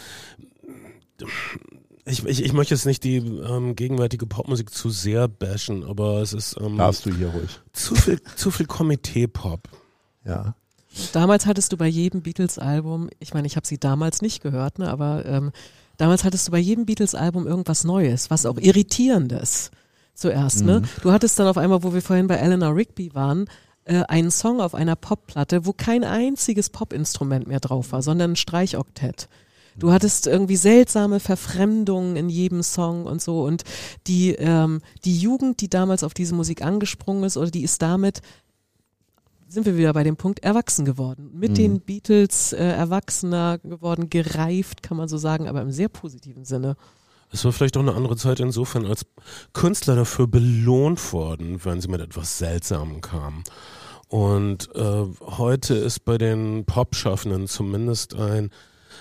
[2.04, 6.32] ich, ich, ich möchte jetzt nicht die ähm, gegenwärtige Popmusik zu sehr bashen, aber es
[6.32, 7.60] ist ähm, Darfst du hier ruhig.
[7.72, 9.68] zu viel, zu viel Komitee-Pop.
[10.24, 10.54] Ja.
[11.12, 14.90] Damals hattest du bei jedem Beatles-Album, ich meine, ich habe sie damals nicht gehört, ne,
[14.90, 15.52] aber ähm,
[15.96, 19.70] damals hattest du bei jedem Beatles-Album irgendwas Neues, was auch irritierendes
[20.14, 20.64] zuerst.
[20.64, 20.82] Ne?
[21.02, 23.48] Du hattest dann auf einmal, wo wir vorhin bei Eleanor Rigby waren,
[23.88, 28.36] äh, einen Song auf einer Popplatte, wo kein einziges Popinstrument mehr drauf war, sondern ein
[28.36, 29.28] Streichoktett.
[29.76, 33.44] Du hattest irgendwie seltsame Verfremdungen in jedem Song und so.
[33.44, 33.62] Und
[34.08, 38.20] die, ähm, die Jugend, die damals auf diese Musik angesprungen ist, oder die ist damit
[39.50, 41.30] sind wir wieder bei dem Punkt erwachsen geworden.
[41.32, 46.44] Mit den Beatles äh, erwachsener geworden, gereift, kann man so sagen, aber im sehr positiven
[46.44, 46.76] Sinne.
[47.30, 49.06] Es war vielleicht auch eine andere Zeit insofern, als
[49.52, 53.42] Künstler dafür belohnt wurden, wenn sie mit etwas Seltsamem kamen.
[54.08, 58.50] Und äh, heute ist bei den Pop-Schaffenden zumindest ein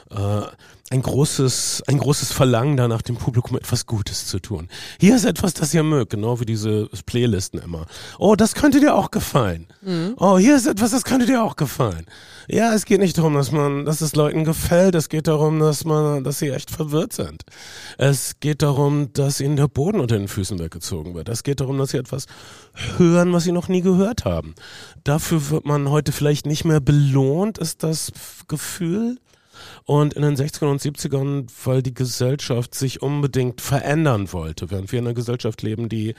[0.10, 0.42] äh,
[0.90, 4.70] ein großes, ein großes Verlangen danach, dem Publikum etwas Gutes zu tun.
[5.02, 7.88] Hier ist etwas, das ihr mögt, genau wie diese Playlisten immer.
[8.20, 9.68] Oh, das könnte dir auch gefallen.
[10.18, 12.06] Oh, hier ist etwas, das könnte dir auch gefallen.
[12.48, 14.96] Ja, es geht nicht darum, dass man, dass es Leuten gefällt.
[14.96, 17.44] Es geht darum, dass man, dass sie echt verwirrt sind.
[17.98, 21.28] Es geht darum, dass ihnen der Boden unter den Füßen weggezogen wird.
[21.28, 22.28] Es geht darum, dass sie etwas
[22.98, 24.56] hören, was sie noch nie gehört haben.
[25.04, 28.14] Dafür wird man heute vielleicht nicht mehr belohnt, ist das
[28.48, 29.18] Gefühl.
[29.86, 35.00] Und in den 60ern und 70ern, weil die Gesellschaft sich unbedingt verändern wollte, während wir
[35.00, 36.16] in einer Gesellschaft leben, die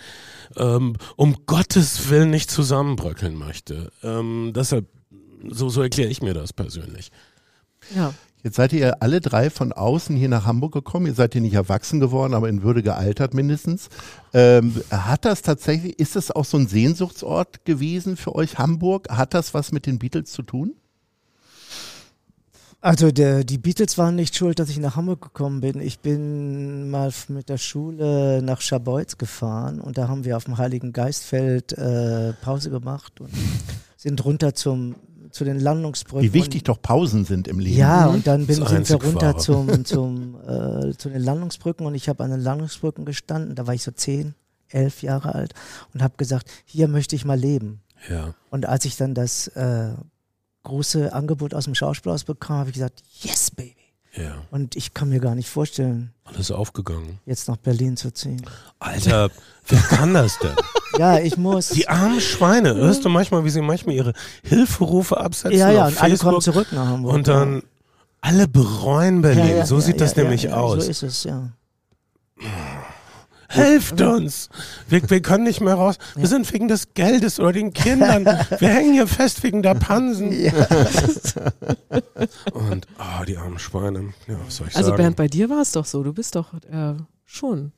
[0.56, 3.90] ähm, um Gottes Willen nicht zusammenbröckeln möchte.
[4.02, 4.86] Ähm, deshalb,
[5.48, 7.10] so, so erkläre ich mir das persönlich.
[7.94, 8.14] Ja.
[8.44, 11.06] Jetzt seid ihr alle drei von außen hier nach Hamburg gekommen.
[11.06, 13.88] Ihr seid hier nicht erwachsen geworden, aber in Würde gealtert mindestens.
[14.32, 19.08] Ähm, hat das tatsächlich, ist das auch so ein Sehnsuchtsort gewesen für euch, Hamburg?
[19.10, 20.76] Hat das was mit den Beatles zu tun?
[22.80, 25.80] Also der, die Beatles waren nicht schuld, dass ich nach Hamburg gekommen bin.
[25.80, 30.58] Ich bin mal mit der Schule nach Scharbeutz gefahren und da haben wir auf dem
[30.58, 33.30] Heiligen Geistfeld äh, Pause gemacht und
[33.96, 34.94] sind runter zum,
[35.32, 36.22] zu den Landungsbrücken.
[36.22, 37.76] Wie wichtig doch Pausen sind im Leben.
[37.76, 42.08] Ja, und dann bin, sind wir runter zum, zum, äh, zu den Landungsbrücken und ich
[42.08, 43.56] habe an den Landungsbrücken gestanden.
[43.56, 44.36] Da war ich so zehn,
[44.68, 45.52] elf Jahre alt
[45.94, 47.80] und habe gesagt, hier möchte ich mal leben.
[48.08, 48.34] Ja.
[48.50, 49.94] Und als ich dann das äh,
[50.64, 53.74] große Angebot aus dem Schauspielhaus bekam, habe ich gesagt, yes, baby.
[54.14, 54.42] Ja.
[54.50, 57.20] Und ich kann mir gar nicht vorstellen, Alles aufgegangen.
[57.26, 58.42] jetzt nach Berlin zu ziehen.
[58.78, 59.30] Alter,
[59.66, 60.54] wer kann das denn?
[60.96, 61.68] Ja, ich muss.
[61.68, 62.74] Die armen Schweine.
[62.74, 66.42] Hörst du manchmal, wie sie manchmal ihre Hilferufe absetzen ja, ja, und alle kommen Facebook?
[66.42, 67.14] zurück nach Hamburg.
[67.14, 67.62] Und dann
[68.22, 69.20] alle bereuen ja.
[69.20, 69.48] Berlin.
[69.48, 70.84] Ja, ja, so ja, sieht das ja, nämlich ja, aus.
[70.84, 71.50] So ist es, ja.
[73.48, 74.50] Helft uns!
[74.88, 75.96] Wir, wir können nicht mehr raus.
[76.14, 78.26] Wir sind wegen des Geldes oder den Kindern.
[78.26, 80.30] Wir hängen hier fest wegen der Pansen.
[82.52, 84.12] Und, ah, die armen Schweine.
[84.26, 85.02] Ja, was soll ich Also sagen?
[85.02, 86.02] Bernd, bei dir war es doch so.
[86.02, 87.72] Du bist doch äh, schon.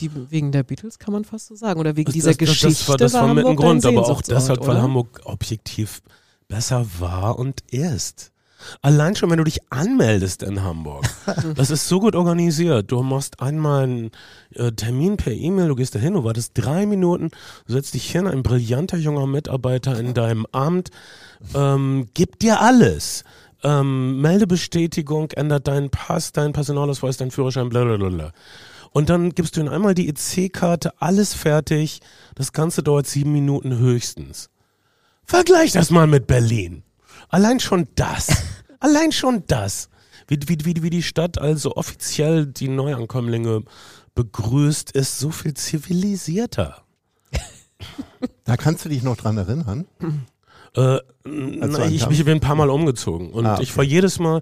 [0.00, 1.80] Die, wegen der Beatles kann man fast so sagen.
[1.80, 2.68] Oder wegen dieser das, das, Geschichte.
[2.68, 4.82] Das war, das war mit Hamburg ein Grund, aber auch deshalb, weil oder?
[4.82, 6.00] Hamburg objektiv
[6.48, 8.31] besser war und ist.
[8.80, 11.04] Allein schon, wenn du dich anmeldest in Hamburg.
[11.54, 12.90] Das ist so gut organisiert.
[12.90, 14.10] Du machst einmal einen
[14.54, 17.30] äh, Termin per E-Mail, du gehst dahin, du wartest drei Minuten,
[17.66, 20.90] du setzt dich hin, ein brillanter junger Mitarbeiter in deinem Amt,
[21.54, 23.24] ähm, gibt dir alles.
[23.64, 28.32] Ähm, Meldebestätigung, ändert deinen Pass, deinen Personalausweis, deinen Führerschein, blablabla.
[28.92, 32.00] Und dann gibst du ihnen einmal die EC-Karte, alles fertig.
[32.34, 34.50] Das Ganze dauert sieben Minuten höchstens.
[35.24, 36.82] Vergleich das mal mit Berlin.
[37.32, 38.28] Allein schon das.
[38.78, 39.88] Allein schon das.
[40.28, 43.62] Wie, wie, wie, wie die Stadt also offiziell die Neuankömmlinge
[44.14, 46.82] begrüßt, ist so viel zivilisierter.
[48.44, 49.86] Da kannst du dich noch dran erinnern.
[50.76, 53.64] Äh, na, ich, ich bin ein paar Mal umgezogen und Ah, okay.
[53.64, 54.40] ich war jedes Mal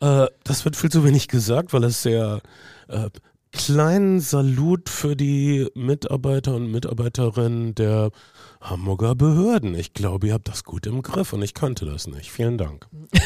[0.00, 2.40] Äh, das wird viel zu wenig gesagt, weil es sehr
[2.86, 3.10] äh,
[3.50, 8.10] kleinen Salut für die Mitarbeiter und Mitarbeiterinnen der
[8.60, 9.74] Hamburger Behörden.
[9.74, 12.30] Ich glaube, ihr habt das gut im Griff und ich kannte das nicht.
[12.30, 12.86] Vielen Dank.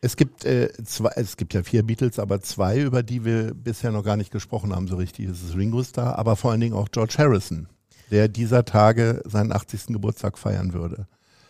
[0.00, 3.90] Es gibt äh, zwei, es gibt ja vier Beatles, aber zwei, über die wir bisher
[3.90, 5.26] noch gar nicht gesprochen haben, so richtig.
[5.26, 7.68] Das ist Ringo Starr, aber vor allen Dingen auch George Harrison,
[8.10, 9.86] der dieser Tage seinen 80.
[9.88, 11.08] Geburtstag feiern würde.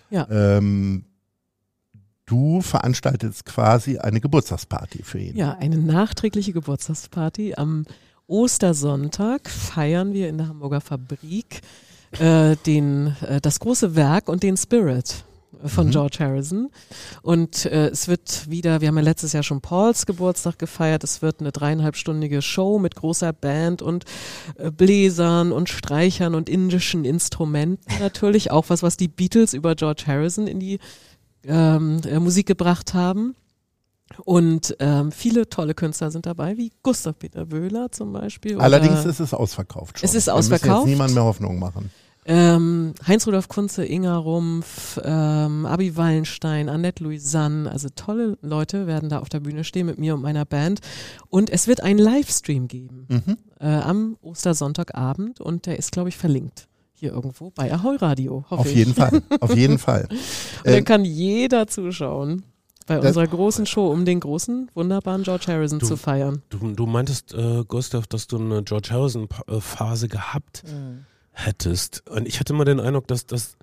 [0.09, 0.27] Ja.
[0.31, 1.05] Ähm,
[2.25, 5.37] du veranstaltest quasi eine Geburtstagsparty für ihn.
[5.37, 7.55] Ja, eine nachträgliche Geburtstagsparty.
[7.55, 7.85] Am
[8.27, 11.61] Ostersonntag feiern wir in der Hamburger Fabrik
[12.19, 15.25] äh, den, äh, das große Werk und den Spirit
[15.65, 15.91] von Mhm.
[15.91, 16.71] George Harrison.
[17.23, 21.23] Und äh, es wird wieder, wir haben ja letztes Jahr schon Pauls Geburtstag gefeiert, es
[21.23, 24.05] wird eine dreieinhalbstündige Show mit großer Band und
[24.57, 28.51] äh, Bläsern und Streichern und indischen Instrumenten natürlich.
[28.51, 30.79] Auch was, was die Beatles über George Harrison in die
[31.45, 33.35] ähm, äh, Musik gebracht haben.
[34.25, 38.59] Und ähm, viele tolle Künstler sind dabei, wie Gustav Peter Wöhler zum Beispiel.
[38.59, 40.09] Allerdings ist es ausverkauft schon.
[40.09, 40.87] Es ist ausverkauft.
[40.87, 41.91] jetzt niemand mehr Hoffnung machen.
[42.25, 49.21] ähm, Heinz-Rudolf Kunze, Inga Rumpf, ähm, Abi Wallenstein, Annette Louisanne, also tolle Leute werden da
[49.21, 50.81] auf der Bühne stehen mit mir und meiner Band.
[51.31, 53.37] Und es wird einen Livestream geben Mhm.
[53.61, 56.67] äh, am Ostersonntagabend und der ist, glaube ich, verlinkt.
[56.93, 58.75] Hier irgendwo bei Ahoi Radio, hoffe Auf ich.
[58.75, 59.23] jeden Fall.
[59.41, 60.09] Auf jeden Fall.
[60.11, 60.19] Und
[60.67, 62.43] dann Ähm, kann jeder zuschauen
[62.89, 66.43] bei Das- unserer großen Show, um den großen, wunderbaren George Harrison Du- zu feiern.
[66.49, 70.65] Du, du meintest, äh, Gustav, dass du eine George Harrison-Phase gehabt
[71.33, 72.03] hättest.
[72.09, 73.57] Und ich hatte immer den Eindruck, dass das, äh,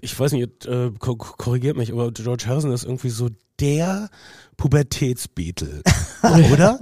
[0.00, 3.28] ich weiß nicht, äh, ko- korrigiert mich, aber George Harrison ist irgendwie so
[3.60, 4.08] der
[4.56, 5.82] Pubertätsbeetle,
[6.52, 6.80] oder?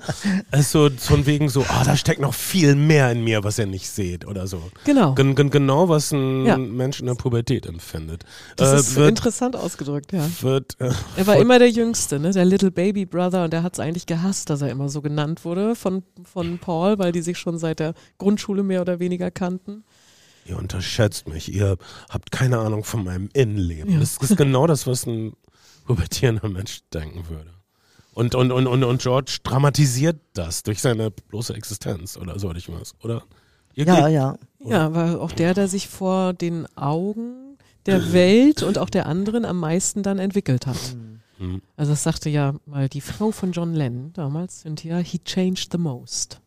[0.51, 3.89] Also von wegen so, ah, da steckt noch viel mehr in mir, was ihr nicht
[3.89, 4.63] seht oder so.
[4.85, 5.15] Genau.
[5.15, 6.57] Gen gen genau, was ein Ja.
[6.59, 8.25] Mensch in der Pubertät empfindet.
[8.57, 10.27] Das Äh, ist wird, interessant ausgedrückt, ja.
[10.41, 12.31] wird, äh, Er war immer der Jüngste, ne?
[12.33, 15.45] der Little Baby Brother und der hat es eigentlich gehasst, dass er immer so genannt
[15.45, 19.85] wurde von, von Paul, weil die sich schon seit der Grundschule mehr oder weniger kannten.
[20.49, 21.53] Ihr unterschätzt mich.
[21.53, 21.77] Ihr
[22.09, 23.93] habt keine Ahnung von meinem Innenleben.
[23.93, 24.01] Ja.
[24.01, 25.33] Das ist genau das, was ein
[25.87, 27.51] pubertierender Mensch denken würde.
[28.13, 32.73] Und, und, und, und, und George dramatisiert das durch seine bloße Existenz oder so ich
[32.73, 33.25] was, oder?
[33.75, 34.39] Ihr Ja, geht- ja.
[34.65, 39.45] Ja, war auch der, der sich vor den Augen der Welt und auch der anderen
[39.45, 40.79] am meisten dann entwickelt hat.
[41.39, 41.61] Hm.
[41.77, 45.79] Also das sagte ja mal die Frau von John Lennon damals, Cynthia, he changed the
[45.79, 46.41] most.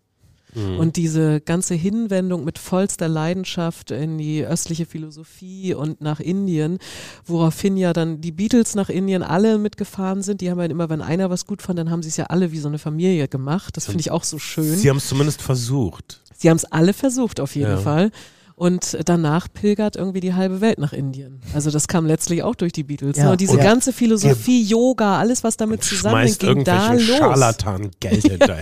[0.54, 0.80] Hm.
[0.80, 6.80] Und diese ganze Hinwendung mit vollster Leidenschaft in die östliche Philosophie und nach Indien,
[7.26, 10.42] woraufhin ja dann die Beatles nach Indien alle mitgefahren sind.
[10.42, 12.52] Die haben ja immer, wenn einer was gut fand, dann haben sie es ja alle
[12.52, 13.78] wie so eine Familie gemacht.
[13.78, 14.76] Das finde ich auch so schön.
[14.76, 16.22] Sie haben es zumindest versucht.
[16.38, 17.78] Sie haben es alle versucht, auf jeden Ja.
[17.78, 18.12] Fall.
[18.56, 21.42] Und danach pilgert irgendwie die halbe Welt nach Indien.
[21.54, 23.16] Also das kam letztlich auch durch die Beatles.
[23.16, 23.26] Ja.
[23.26, 23.32] ne?
[23.32, 27.04] Und diese Und- ganze Philosophie, Yoga, alles, was damit zusammenhängt, ging da los.
[27.04, 28.60] Scharlatan Geld hinterher.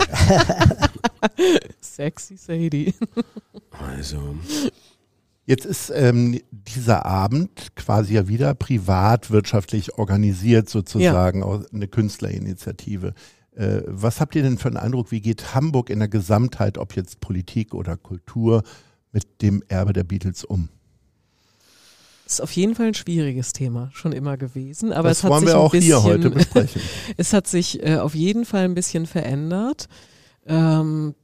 [1.98, 2.94] Sexy Sadie.
[3.70, 4.36] also,
[5.46, 13.14] Jetzt ist ähm, dieser Abend quasi ja wieder privat wirtschaftlich organisiert sozusagen, auch eine Künstlerinitiative.
[13.56, 16.94] Äh, was habt ihr denn für einen Eindruck, wie geht Hamburg in der Gesamtheit, ob
[16.94, 18.62] jetzt Politik oder Kultur,
[19.10, 20.68] mit dem Erbe der Beatles um?
[22.26, 24.92] Ist auf jeden Fall ein schwieriges Thema, schon immer gewesen.
[24.92, 26.82] Aber das es hat wollen sich wir ein auch bisschen, hier heute besprechen.
[27.16, 29.88] Es hat sich äh, auf jeden Fall ein bisschen verändert.
[30.46, 31.14] Ähm,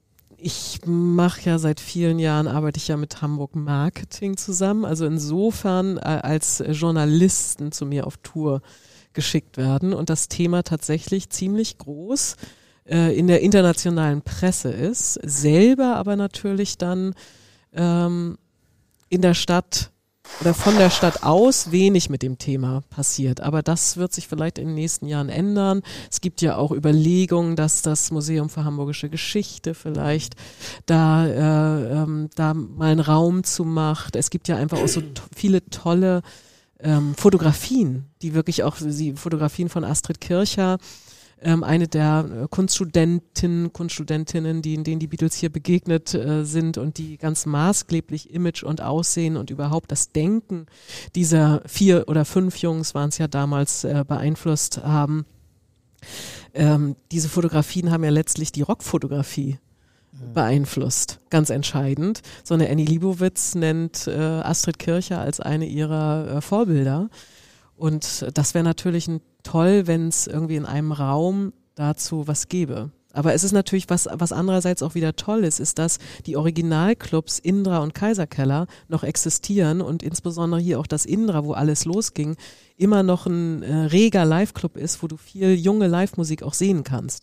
[0.45, 4.85] ich mache ja seit vielen Jahren, arbeite ich ja mit Hamburg Marketing zusammen.
[4.85, 8.61] Also insofern äh, als Journalisten zu mir auf Tour
[9.15, 12.37] geschickt werden und das Thema tatsächlich ziemlich groß
[12.85, 17.15] äh, in der internationalen Presse ist, selber aber natürlich dann
[17.73, 18.37] ähm,
[19.09, 19.93] in der Stadt
[20.41, 23.41] oder von der Stadt aus wenig mit dem Thema passiert.
[23.41, 25.83] Aber das wird sich vielleicht in den nächsten Jahren ändern.
[26.11, 30.35] Es gibt ja auch Überlegungen, dass das Museum für Hamburgische Geschichte vielleicht
[30.87, 34.17] da, äh, ähm, da mal einen Raum zu macht.
[34.17, 36.23] Es gibt ja einfach auch so to viele tolle
[36.81, 40.79] ähm, Fotografien, die wirklich auch, die Fotografien von Astrid Kircher,
[41.45, 46.99] ähm, eine der äh, Kunststudentinnen, Kunststudentinnen, die, denen die Beatles hier begegnet äh, sind und
[46.99, 50.67] die ganz maßgeblich Image und Aussehen und überhaupt das Denken
[51.15, 55.27] dieser vier oder fünf Jungs waren es ja damals äh, beeinflusst haben.
[56.55, 59.59] Ähm, diese Fotografien haben ja letztlich die Rockfotografie
[60.33, 62.23] beeinflusst, ganz entscheidend.
[62.45, 67.11] So eine Annie Liebowitz nennt äh, Astrid Kircher als eine ihrer äh, Vorbilder.
[67.77, 72.91] Und das wäre natürlich ein, toll, wenn es irgendwie in einem Raum dazu was gäbe.
[73.15, 77.39] Aber es ist natürlich, was, was andererseits auch wieder toll ist, ist, dass die Originalclubs
[77.39, 82.37] Indra und Kaiserkeller noch existieren und insbesondere hier auch das Indra, wo alles losging,
[82.77, 87.23] immer noch ein äh, reger Live-Club ist, wo du viel junge Live-Musik auch sehen kannst.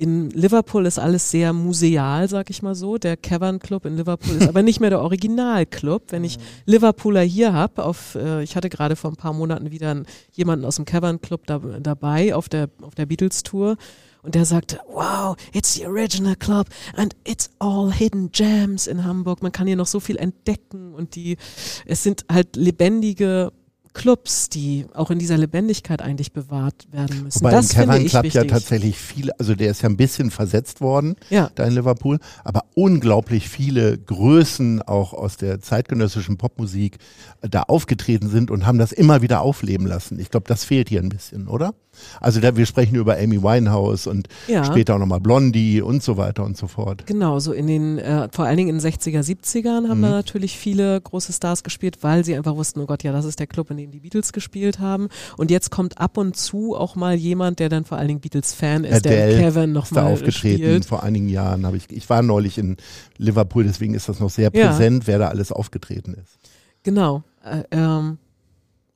[0.00, 2.96] In Liverpool ist alles sehr museal, sag ich mal so.
[2.96, 6.04] Der Cavern Club in Liverpool ist aber nicht mehr der Originalclub.
[6.08, 9.90] Wenn ich Liverpooler hier hab, auf, äh, ich hatte gerade vor ein paar Monaten wieder
[9.90, 13.76] einen, jemanden aus dem Cavern Club da, dabei auf der, auf der Beatles Tour.
[14.22, 19.42] Und der sagte, wow, it's the original club and it's all hidden gems in Hamburg.
[19.42, 21.36] Man kann hier noch so viel entdecken und die,
[21.84, 23.52] es sind halt lebendige
[23.92, 27.40] Clubs, die auch in dieser Lebendigkeit eigentlich bewahrt werden müssen.
[27.40, 28.34] Wobei das im ich Club wichtig.
[28.34, 31.50] ja tatsächlich viele, also der ist ja ein bisschen versetzt worden, Ja.
[31.54, 36.98] da in Liverpool, aber unglaublich viele Größen auch aus der zeitgenössischen Popmusik
[37.42, 40.20] äh, da aufgetreten sind und haben das immer wieder aufleben lassen.
[40.20, 41.74] Ich glaube, das fehlt hier ein bisschen, oder?
[42.20, 44.64] Also da, wir sprechen über Amy Winehouse und Ja.
[44.64, 47.04] später auch nochmal Blondie und so weiter und so fort.
[47.06, 50.02] Genau, so in den, äh, vor allen Dingen in den 60er, 70ern haben Mhm.
[50.04, 53.40] da natürlich viele große Stars gespielt, weil sie einfach wussten, oh Gott, ja, das ist
[53.40, 55.08] der Club, in dem die Beatles gespielt haben.
[55.36, 58.84] Und jetzt kommt ab und zu auch mal jemand, der dann vor allen Dingen Beatles-Fan
[58.84, 60.84] ist, der Adele Kevin ist da nochmal aufgetreten spielt.
[60.84, 61.66] vor einigen Jahren.
[61.66, 62.76] Habe ich, ich war neulich in
[63.18, 64.68] Liverpool, deswegen ist das noch sehr Ja.
[64.68, 66.38] präsent, wer da alles aufgetreten ist.
[66.82, 67.22] Genau.
[67.44, 68.18] Äh, ähm,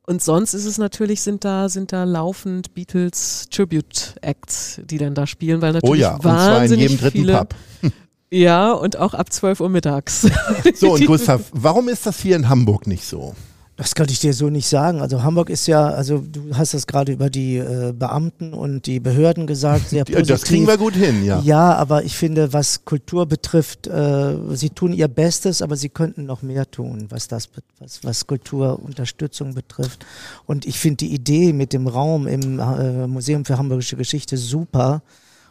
[0.07, 5.15] und sonst ist es natürlich, sind da, sind da laufend Beatles Tribute Acts, die dann
[5.15, 7.55] da spielen, weil natürlich Oh ja, und zwar in wahnsinnig jedem dritten viele, Pub.
[8.31, 10.27] Ja, und auch ab 12 Uhr mittags.
[10.75, 13.35] So, und Gustav, warum ist das hier in Hamburg nicht so?
[13.77, 15.01] Das könnte ich dir so nicht sagen.
[15.01, 19.01] Also Hamburg ist ja, also du hast das gerade über die äh, Beamten und die
[19.01, 20.29] Behörden gesagt, sehr positiv.
[20.29, 21.41] Das kriegen wir gut hin, ja.
[21.41, 26.25] Ja, aber ich finde, was Kultur betrifft, äh, sie tun ihr Bestes, aber sie könnten
[26.25, 27.49] noch mehr tun, was das,
[27.81, 30.07] was, was Kulturunterstützung betrifft.
[30.47, 35.03] Und ich finde die Idee mit dem Raum im äh, Museum für Hamburgische Geschichte super.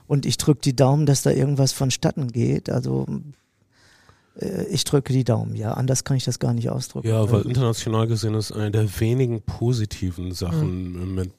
[0.08, 2.70] Und ich drücke die Daumen, dass da irgendwas vonstatten geht.
[2.70, 3.06] Also
[4.36, 5.74] ich drücke die Daumen, ja.
[5.74, 7.08] Anders kann ich das gar nicht ausdrücken.
[7.08, 11.32] Ja, weil international gesehen ist eine der wenigen positiven Sachen, mit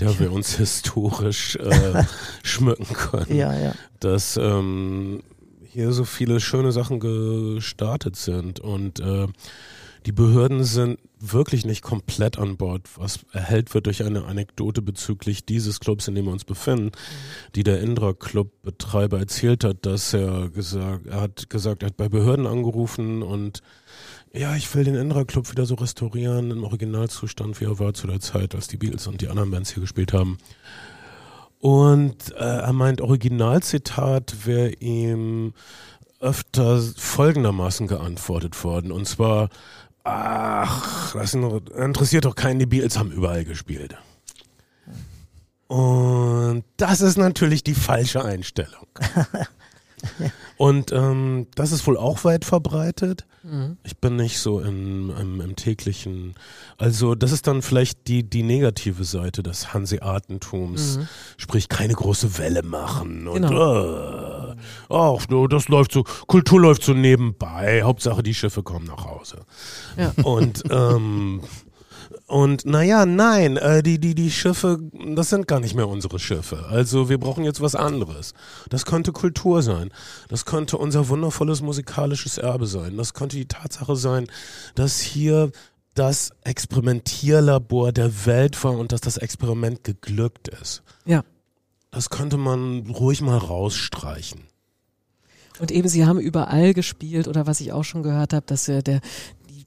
[0.00, 2.04] der wir uns historisch äh,
[2.42, 3.36] schmücken können.
[3.36, 3.74] ja, ja.
[4.00, 5.22] dass ähm,
[5.66, 9.26] hier so viele schöne Sachen gestartet sind und äh,
[10.08, 15.44] die Behörden sind wirklich nicht komplett an Bord, was erhellt wird durch eine Anekdote bezüglich
[15.44, 16.92] dieses Clubs, in dem wir uns befinden,
[17.54, 21.98] die der Indra Club Betreiber erzählt hat, dass er gesagt, er hat gesagt, er hat
[21.98, 23.60] bei Behörden angerufen und
[24.32, 28.06] ja, ich will den Indra Club wieder so restaurieren im Originalzustand, wie er war zu
[28.06, 30.38] der Zeit, als die Beatles und die anderen Bands hier gespielt haben.
[31.58, 35.52] Und äh, er meint, Originalzitat wäre ihm
[36.20, 38.90] öfter folgendermaßen geantwortet worden.
[38.90, 39.50] Und zwar,
[40.08, 43.96] ach, das interessiert doch keinen, die Beatles haben überall gespielt.
[45.66, 48.86] Und das ist natürlich die falsche Einstellung.
[50.58, 53.26] Und ähm, das ist wohl auch weit verbreitet.
[53.82, 56.34] Ich bin nicht so im, im, im täglichen.
[56.76, 60.98] Also das ist dann vielleicht die, die negative Seite des Hanseatentums.
[61.38, 63.26] Sprich, keine große Welle machen.
[63.26, 64.56] Und äh,
[64.90, 67.82] ach, nur das läuft so, Kultur läuft so nebenbei.
[67.82, 69.38] Hauptsache die Schiffe kommen nach Hause.
[69.96, 70.12] Ja.
[70.22, 71.40] Und ähm,
[72.28, 74.78] und naja, nein, äh, die, die, die Schiffe,
[75.16, 76.66] das sind gar nicht mehr unsere Schiffe.
[76.68, 78.34] Also wir brauchen jetzt was anderes.
[78.68, 79.90] Das könnte Kultur sein.
[80.28, 82.98] Das könnte unser wundervolles musikalisches Erbe sein.
[82.98, 84.26] Das könnte die Tatsache sein,
[84.74, 85.52] dass hier
[85.94, 90.82] das Experimentierlabor der Welt war und dass das Experiment geglückt ist.
[91.06, 91.24] Ja.
[91.90, 94.42] Das könnte man ruhig mal rausstreichen.
[95.58, 98.82] Und eben, sie haben überall gespielt oder was ich auch schon gehört habe, dass äh,
[98.82, 99.00] der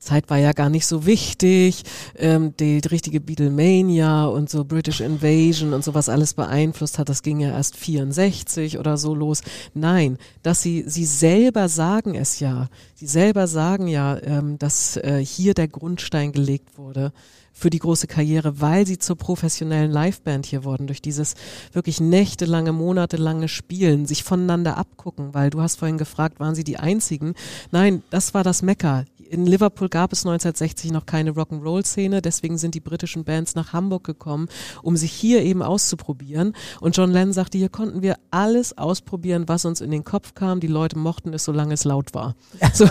[0.02, 1.84] Zeit war ja gar nicht so wichtig,
[2.18, 7.22] ähm, die, die richtige Beatlemania und so British Invasion und sowas alles beeinflusst hat, das
[7.22, 9.42] ging ja erst 64 oder so los.
[9.76, 15.24] Nein, dass sie, sie selber sagen es ja, sie selber sagen ja, ähm, dass äh,
[15.24, 17.14] hier der Grundstein gelegt wurde
[17.54, 21.36] für die große Karriere, weil sie zur professionellen Liveband hier wurden, durch dieses
[21.74, 26.78] wirklich nächtelange, monatelange Spielen, sich voneinander abgucken, weil du hast vorhin gefragt, waren sie die
[26.78, 27.36] einzigen?
[27.72, 29.06] Nein, das war das Mekka.
[29.32, 34.04] In Liverpool gab es 1960 noch keine Rock'n'Roll-Szene, deswegen sind die britischen Bands nach Hamburg
[34.04, 34.50] gekommen,
[34.84, 36.54] um sich hier eben auszuprobieren.
[36.82, 40.60] Und John Lennon sagte, hier konnten wir alles ausprobieren, was uns in den Kopf kam.
[40.60, 42.36] Die Leute mochten es, solange es laut war.
[42.74, 42.90] So.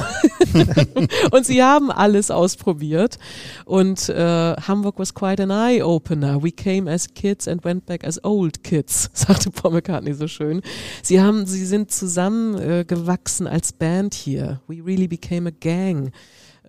[1.30, 3.18] und sie haben alles ausprobiert.
[3.66, 6.42] Und äh, Hamburg was quite an eye-opener.
[6.42, 10.62] We came as kids and went back as old kids, sagte Paul McCartney so schön.
[11.02, 14.62] Sie haben, sie sind zusammengewachsen äh, als Band hier.
[14.68, 16.12] We really became a gang,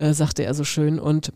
[0.01, 0.99] äh, sagte er so schön.
[0.99, 1.31] Und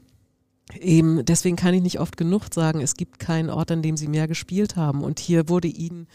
[0.80, 4.08] eben, deswegen kann ich nicht oft genug sagen, es gibt keinen Ort, an dem sie
[4.08, 5.04] mehr gespielt haben.
[5.04, 6.08] Und hier wurde ihnen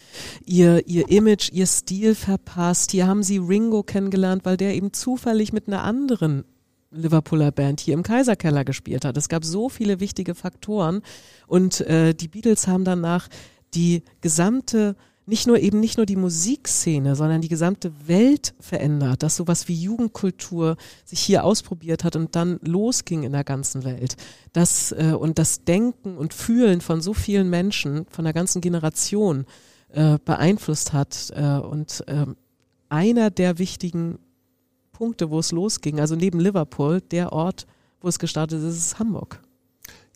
[0.45, 2.91] ihr, ihr Image, ihr Stil verpasst.
[2.91, 6.45] Hier haben sie Ringo kennengelernt, weil der eben zufällig mit einer anderen
[6.91, 9.17] Liverpooler Band hier im Kaiserkeller gespielt hat.
[9.17, 11.03] Es gab so viele wichtige Faktoren
[11.47, 13.29] und äh, die Beatles haben danach
[13.75, 14.97] die gesamte
[15.31, 19.75] nicht nur eben nicht nur die Musikszene, sondern die gesamte Welt verändert, dass sowas wie
[19.75, 24.17] Jugendkultur sich hier ausprobiert hat und dann losging in der ganzen Welt.
[24.53, 29.47] Das äh, und das Denken und Fühlen von so vielen Menschen, von der ganzen Generation
[29.91, 32.27] äh, beeinflusst hat äh, und äh,
[32.89, 34.19] einer der wichtigen
[34.93, 37.67] Punkte, wo es losging, also neben Liverpool, der Ort,
[38.01, 39.41] wo es gestartet ist, ist Hamburg.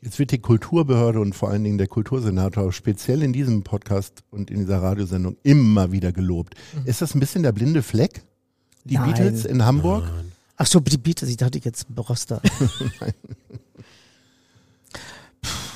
[0.04, 4.50] Jetzt wird die Kulturbehörde und vor allen Dingen der Kultursenator speziell in diesem Podcast und
[4.50, 6.54] in dieser Radiosendung immer wieder gelobt.
[6.74, 6.82] Mhm.
[6.84, 8.22] Ist das ein bisschen der blinde Fleck?
[8.84, 9.14] Die Nein.
[9.14, 10.04] Beatles in Hamburg?
[10.04, 10.32] Nein.
[10.58, 12.42] Ach so, die Beatles, ich dachte jetzt Broster.
[13.00, 13.14] Nein.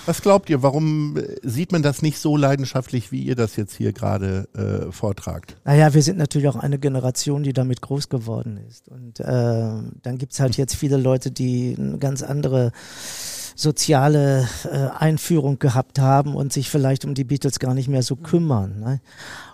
[0.05, 3.95] Was glaubt ihr, warum sieht man das nicht so leidenschaftlich, wie ihr das jetzt hier
[3.95, 5.57] gerade äh, vortragt?
[5.65, 8.89] Naja, wir sind natürlich auch eine Generation, die damit groß geworden ist.
[8.89, 12.73] Und äh, dann gibt's halt jetzt viele Leute, die eine ganz andere
[13.59, 18.15] soziale äh, Einführung gehabt haben und sich vielleicht um die Beatles gar nicht mehr so
[18.15, 18.79] kümmern.
[18.79, 19.01] Ne?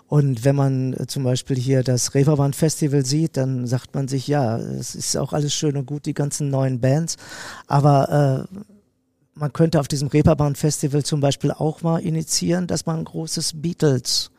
[0.07, 4.27] Und wenn man äh, zum Beispiel hier das Reeperbahn Festival sieht, dann sagt man sich,
[4.27, 7.17] ja, es ist auch alles schön und gut, die ganzen neuen Bands,
[7.65, 8.59] aber äh,
[9.33, 13.59] man könnte auf diesem Reeperbahn Festival zum Beispiel auch mal initiieren, dass man ein großes
[13.59, 14.29] Beatles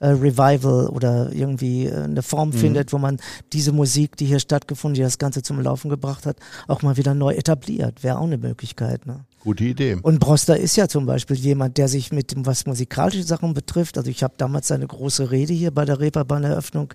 [0.00, 2.54] äh, Revival oder irgendwie äh, eine Form mhm.
[2.54, 3.18] findet, wo man
[3.52, 6.36] diese Musik, die hier stattgefunden, die das Ganze zum Laufen gebracht hat,
[6.66, 8.02] auch mal wieder neu etabliert.
[8.02, 9.06] Wäre auch eine Möglichkeit.
[9.06, 9.24] Ne?
[9.40, 9.98] Gute Idee.
[10.02, 13.96] Und Broster ist ja zum Beispiel jemand, der sich mit dem, was musikalische Sachen betrifft,
[13.96, 16.92] also ich habe damals seine große Rede hier bei der Reeperbahn-Eröffnung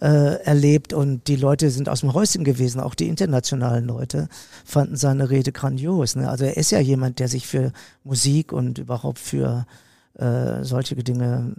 [0.00, 4.28] äh, erlebt und die Leute sind aus dem Häuschen gewesen, auch die internationalen Leute
[4.64, 6.14] fanden seine Rede grandios.
[6.14, 6.28] Ne?
[6.28, 7.72] Also er ist ja jemand, der sich für
[8.04, 9.66] Musik und überhaupt für
[10.18, 11.54] äh, solche Dinge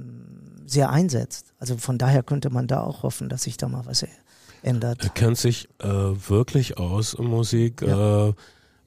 [0.66, 1.54] sehr einsetzt.
[1.60, 4.06] Also von daher könnte man da auch hoffen, dass sich da mal was
[4.62, 5.04] ändert.
[5.04, 7.82] Er kennt sich äh, wirklich aus in Musik.
[7.82, 8.30] Ja.
[8.30, 8.34] Äh,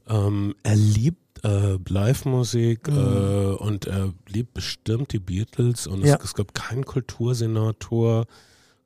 [0.08, 2.96] ähm, er liebt äh, Live-Musik mhm.
[2.96, 6.16] äh, und er liebt bestimmt die Beatles und ja.
[6.16, 8.26] es, es, gab keinen Kultursenator,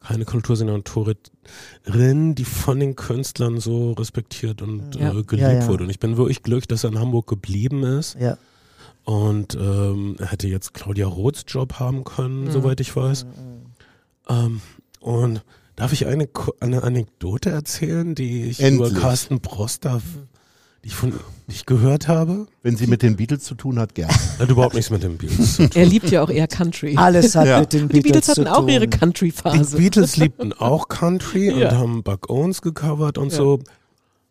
[0.01, 5.13] keine Kultursenatorin, die von den Künstlern so respektiert und ja.
[5.13, 5.85] äh, geliebt wurde.
[5.85, 8.17] Und ich bin wirklich glücklich, dass er in Hamburg geblieben ist.
[8.19, 8.39] Ja.
[9.07, 12.51] Und ähm, er hätte jetzt Claudia Roths Job haben können, mhm.
[12.51, 13.25] soweit ich weiß.
[13.25, 13.31] Mhm.
[14.29, 14.61] Ähm,
[14.99, 15.45] und
[15.77, 16.29] darf ich eine,
[16.59, 18.91] eine Anekdote erzählen, die ich Endlich.
[18.91, 20.03] über Carsten Broster,
[20.83, 21.13] die ich von
[21.47, 22.49] die ich gehört habe?
[22.65, 24.13] Wenn sie mit den Beatles zu tun hat, gerne.
[24.41, 25.81] Hat überhaupt nichts mit den Beatles zu tun.
[25.81, 26.97] Er liebt ja auch eher Country.
[26.97, 27.61] Alles hat ja.
[27.61, 29.77] mit den Beatles, die Beatles hatten auch ihre Country-Phase.
[29.77, 31.71] Die Beatles liebten auch Country ja.
[31.71, 33.39] und haben Buck Owens gecovert und ja.
[33.39, 33.61] so.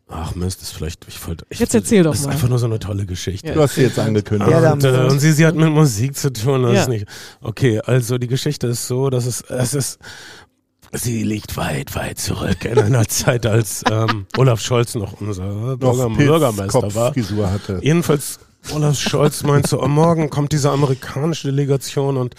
[0.07, 2.19] Ach Mist, ist vielleicht, ich wollte, ich, jetzt erzähl doch mal.
[2.19, 3.53] ist einfach nur so eine tolle Geschichte.
[3.53, 4.51] Du hast sie jetzt angekündigt.
[4.51, 6.81] Ja, und, äh, und sie, sie hat mit Musik zu tun, das ja.
[6.81, 7.07] ist nicht.
[7.41, 9.99] Okay, also die Geschichte ist so, dass es, es ist,
[10.91, 16.09] sie liegt weit, weit zurück in einer Zeit, als ähm, Olaf Scholz noch unser Bürger,
[16.09, 17.13] Bürgermeister war.
[17.51, 17.79] Hatte.
[17.81, 18.39] Jedenfalls
[18.73, 22.35] Olaf Scholz meint so, oh, morgen kommt diese amerikanische Delegation und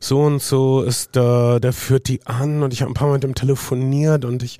[0.00, 3.14] so und so ist da, der führt die an und ich habe ein paar Mal
[3.14, 4.58] mit ihm telefoniert und ich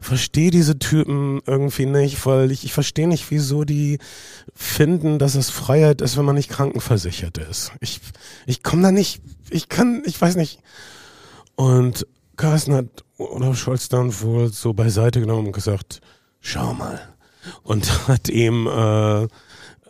[0.00, 3.98] verstehe diese Typen irgendwie nicht, weil ich, ich verstehe nicht, wieso die
[4.54, 7.72] finden, dass es Freiheit ist, wenn man nicht krankenversichert ist.
[7.80, 8.00] Ich,
[8.46, 10.60] ich komme da nicht, ich kann, ich weiß nicht.
[11.54, 12.86] Und Carsten hat
[13.18, 16.00] Olaf Scholz dann wohl so beiseite genommen und gesagt,
[16.40, 17.00] schau mal.
[17.62, 19.26] Und hat ihm äh,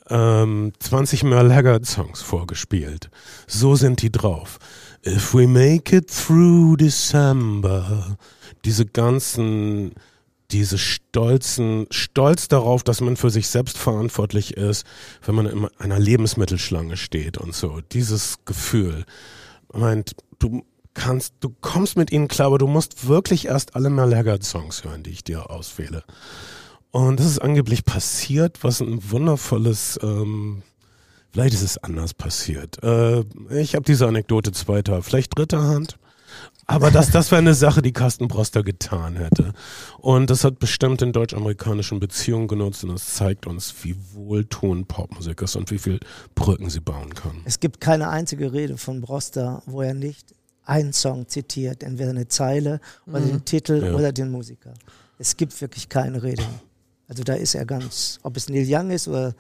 [0.09, 3.11] ähm, 20 Merle Haggard Songs vorgespielt.
[3.47, 4.59] So sind die drauf.
[5.07, 8.17] If we make it through December,
[8.65, 9.93] diese ganzen,
[10.51, 14.85] diese stolzen, stolz darauf, dass man für sich selbst verantwortlich ist,
[15.25, 17.81] wenn man in einer Lebensmittelschlange steht und so.
[17.93, 19.05] Dieses Gefühl.
[19.73, 24.83] Meint, du kannst, du kommst mit ihnen klar, aber du musst wirklich erst alle Malaga-Songs
[24.83, 26.03] hören, die ich dir auswähle.
[26.91, 30.63] Und das ist angeblich passiert, was ein wundervolles, ähm,
[31.37, 32.83] vielleicht ist es anders passiert.
[32.83, 35.99] Äh, ich habe diese Anekdote zweiter, vielleicht dritter Hand.
[36.67, 39.53] Aber das, das wäre eine Sache, die Carsten Broster getan hätte.
[39.99, 45.43] Und das hat bestimmt in deutsch-amerikanischen Beziehungen genutzt und das zeigt uns, wie wohltuend Popmusik
[45.43, 46.01] ist und wie viel
[46.35, 47.43] Brücken sie bauen kann.
[47.45, 50.35] Es gibt keine einzige Rede von Broster, wo er nicht
[50.65, 53.29] einen Song zitiert, entweder eine Zeile oder mhm.
[53.29, 53.95] den Titel ja.
[53.95, 54.73] oder den Musiker.
[55.19, 56.43] Es gibt wirklich keine Rede.
[57.09, 59.35] Also da ist er ganz, ob es Neil Young ist oder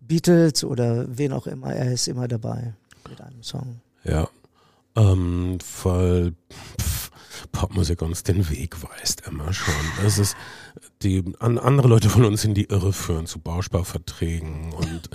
[0.00, 2.74] Beatles oder wen auch immer, er ist immer dabei
[3.08, 3.80] mit einem Song.
[4.04, 4.28] Ja,
[4.96, 6.32] ähm, weil
[6.80, 7.10] pff,
[7.52, 9.74] Popmusik uns den Weg weist, immer schon.
[10.04, 10.36] Es ist
[11.02, 15.10] die an, andere Leute von uns in die Irre führen zu Bausparverträgen und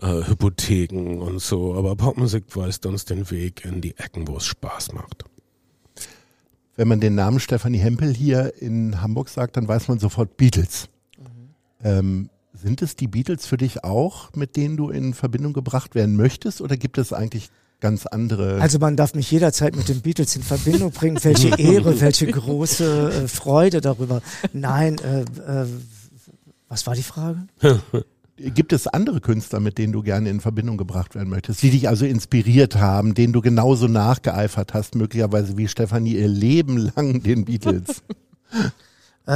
[0.00, 4.46] äh, Hypotheken und so, aber Popmusik weist uns den Weg in die Ecken, wo es
[4.46, 5.24] Spaß macht.
[6.76, 10.88] Wenn man den Namen Stefanie Hempel hier in Hamburg sagt, dann weiß man sofort Beatles.
[11.82, 12.30] Ähm,
[12.62, 16.60] sind es die Beatles für dich auch, mit denen du in Verbindung gebracht werden möchtest,
[16.60, 17.50] oder gibt es eigentlich
[17.80, 18.60] ganz andere?
[18.60, 21.18] Also man darf mich jederzeit mit den Beatles in Verbindung bringen.
[21.22, 24.22] Welche Ehre, welche große äh, Freude darüber.
[24.52, 25.66] Nein, äh, äh,
[26.68, 27.46] was war die Frage?
[28.36, 31.88] Gibt es andere Künstler, mit denen du gerne in Verbindung gebracht werden möchtest, die dich
[31.88, 37.44] also inspiriert haben, denen du genauso nachgeeifert hast, möglicherweise wie Stefanie ihr Leben lang den
[37.44, 38.02] Beatles?
[39.30, 39.32] Äh,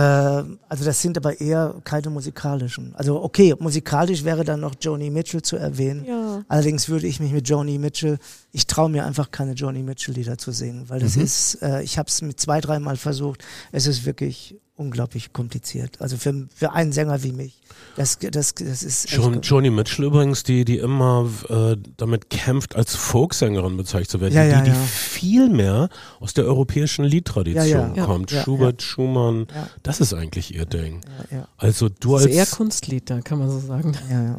[0.69, 2.95] also das sind aber eher keine musikalischen.
[2.97, 6.05] Also okay, musikalisch wäre dann noch Joni Mitchell zu erwähnen.
[6.05, 6.43] Ja.
[6.49, 8.19] Allerdings würde ich mich mit Joni Mitchell,
[8.51, 11.23] ich traue mir einfach keine Joni Mitchell Lieder zu singen, weil das Mhm.
[11.23, 16.01] ist, äh, ich habe es mit zwei, dreimal versucht, es ist wirklich unglaublich kompliziert.
[16.01, 17.61] Also für, für einen Sänger wie mich,
[17.97, 19.47] das, das, das ist gut.
[19.47, 24.43] Joni Mitchell übrigens, die, die immer äh, damit kämpft, als Folksängerin bezeichnet zu werden, Ja,
[24.45, 24.83] ja, die, die ja.
[24.83, 27.95] viel mehr aus der europäischen Liedtradition Ja, ja.
[27.95, 28.05] Ja.
[28.05, 28.33] kommt.
[28.33, 29.69] Ja, Schubert, Schumann, Ja.
[29.85, 31.03] das ist eigentlich ihr Ding.
[31.31, 33.97] Ja, ja, Also du Das ist eher als Kunstlied, da kann man so sagen.
[34.11, 34.37] ja, ja.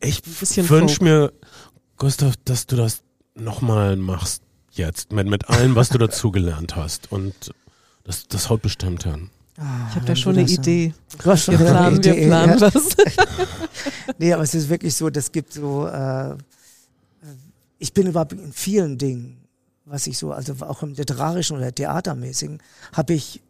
[0.00, 1.02] ich bisschen wünsch Folk.
[1.02, 1.32] mir,
[1.98, 3.02] Gustav, dass du das
[3.34, 4.42] nochmal machst
[4.72, 7.10] jetzt, mit, mit allem, was du dazugelernt hast.
[7.12, 7.34] Und
[8.06, 9.30] das, das haut bestimmt hin.
[9.58, 10.94] Ah, Ich habe da schon eine Idee.
[11.22, 12.74] Du hast schon Wir planen, wir Idee, planen ja.
[12.74, 12.96] was.
[14.18, 16.36] Nee, aber es ist wirklich so, das gibt so, äh, äh,
[17.78, 19.38] ich bin überhaupt in vielen Dingen,
[19.84, 23.42] was ich so, also auch im literarischen oder theatermäßigen, habe ich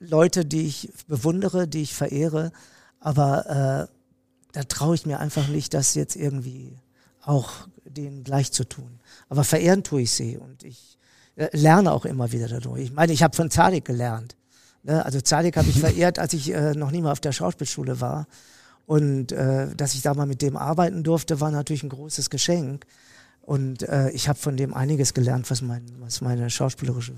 [0.00, 2.52] Leute, die ich bewundere, die ich verehre,
[2.98, 3.94] aber äh,
[4.52, 6.76] da traue ich mir einfach nicht, das jetzt irgendwie
[7.22, 7.50] auch
[7.84, 8.98] denen gleich zu tun.
[9.28, 10.89] Aber verehren tue ich sie und ich
[11.52, 12.82] lerne auch immer wieder dadurch.
[12.82, 14.36] Ich meine, ich habe von Zadig gelernt.
[14.82, 15.04] Ne?
[15.04, 18.26] Also Zadig habe ich verehrt, als ich äh, noch nie mal auf der Schauspielschule war.
[18.86, 22.86] Und äh, dass ich da mal mit dem arbeiten durfte, war natürlich ein großes Geschenk.
[23.42, 27.12] Und äh, ich habe von dem einiges gelernt, was, mein, was meine schauspielerische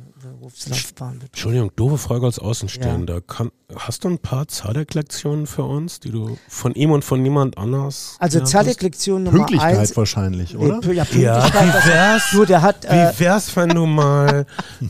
[0.47, 1.33] Berufslaufbahn betrifft.
[1.35, 3.21] Entschuldigung, doofe Frage als Außenstehender.
[3.21, 7.57] Kann, hast du ein paar Zadek-Lektionen für uns, die du von ihm und von niemand
[7.59, 8.41] anders Also?
[8.41, 9.97] Zadig-Lektion Nummer Pünktlichkeit eins.
[9.97, 10.79] wahrscheinlich, Nee, oder?
[10.81, 13.87] Pü- ja, Ja, Pünktlichkeit, wie das- wär's, Du, der hat, äh, wie wär's, wenn du
[13.87, 14.47] mal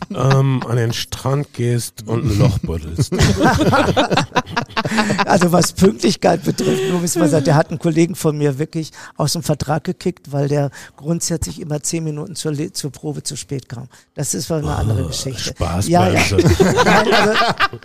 [0.09, 3.13] ähm, an den Strand gehst und ein Loch buddelst?
[5.25, 8.91] also was Pünktlichkeit betrifft, nur wissen wir sagen, der hat einen Kollegen von mir wirklich
[9.17, 13.35] aus dem Vertrag gekickt, weil der grundsätzlich immer zehn Minuten zur, Le zur Probe zu
[13.35, 13.87] spät kam.
[14.15, 15.42] Das ist eine andere Geschichte.
[15.43, 15.91] Spaßbremse.
[15.91, 16.21] Ja, ja.
[16.85, 17.33] Nein, also,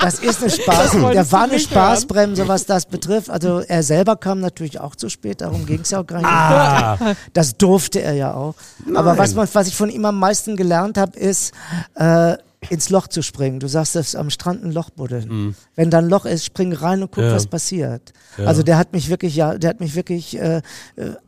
[0.01, 0.91] das ist eine Spaß.
[1.13, 3.31] Der war eine Spaßbremse, was das betrifft.
[3.31, 6.27] Also er selber kam natürlich auch zu spät, darum ging es ja auch gar nicht.
[6.29, 8.55] Ah, Das durfte er ja auch.
[8.95, 11.53] Aber was, man, was ich von ihm am meisten gelernt habe, ist
[11.95, 12.37] äh,
[12.71, 13.61] ins Loch zu springen.
[13.61, 15.55] Du sagst, das am Strand ein Loch buddeln.
[15.77, 17.33] Wenn da ein Loch ist, spring rein und guck, Ja.
[17.33, 18.13] was passiert.
[18.37, 18.47] Ja.
[18.47, 20.63] Also der hat mich wirklich, ja, der hat mich wirklich äh, äh,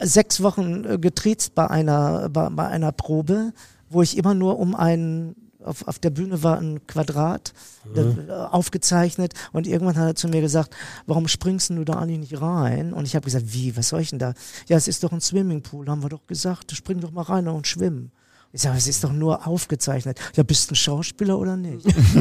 [0.01, 3.53] sechs Wochen äh, getriezt bei einer, bei, bei einer Probe,
[3.89, 7.53] wo ich immer nur um einen auf, auf der Bühne war ein Quadrat
[7.95, 10.75] äh, aufgezeichnet und irgendwann hat er zu mir gesagt,
[11.07, 12.93] warum springst du da eigentlich nicht rein?
[12.93, 14.35] Und ich habe gesagt, wie, was soll ich denn da?
[14.69, 17.67] Ja, es ist doch ein Swimmingpool, haben wir doch gesagt, spring doch mal rein und
[17.67, 18.13] schwimmen.
[18.53, 20.19] Ich sage, es ist doch nur aufgezeichnet.
[20.35, 21.87] Ja, bist du ein Schauspieler oder nicht?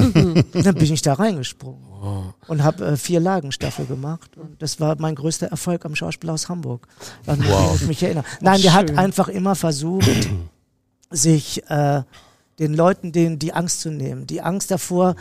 [0.54, 4.38] dann bin ich da reingesprungen und habe äh, vier Lagenstaffel gemacht.
[4.38, 6.88] Und das war mein größter Erfolg am Schauspielhaus Hamburg.
[7.26, 7.76] An wow.
[7.76, 8.26] ich mich erinnere.
[8.42, 10.30] Nein, der hat einfach immer versucht,
[11.10, 12.04] sich äh,
[12.60, 15.16] den Leuten denen die Angst zu nehmen, die Angst davor,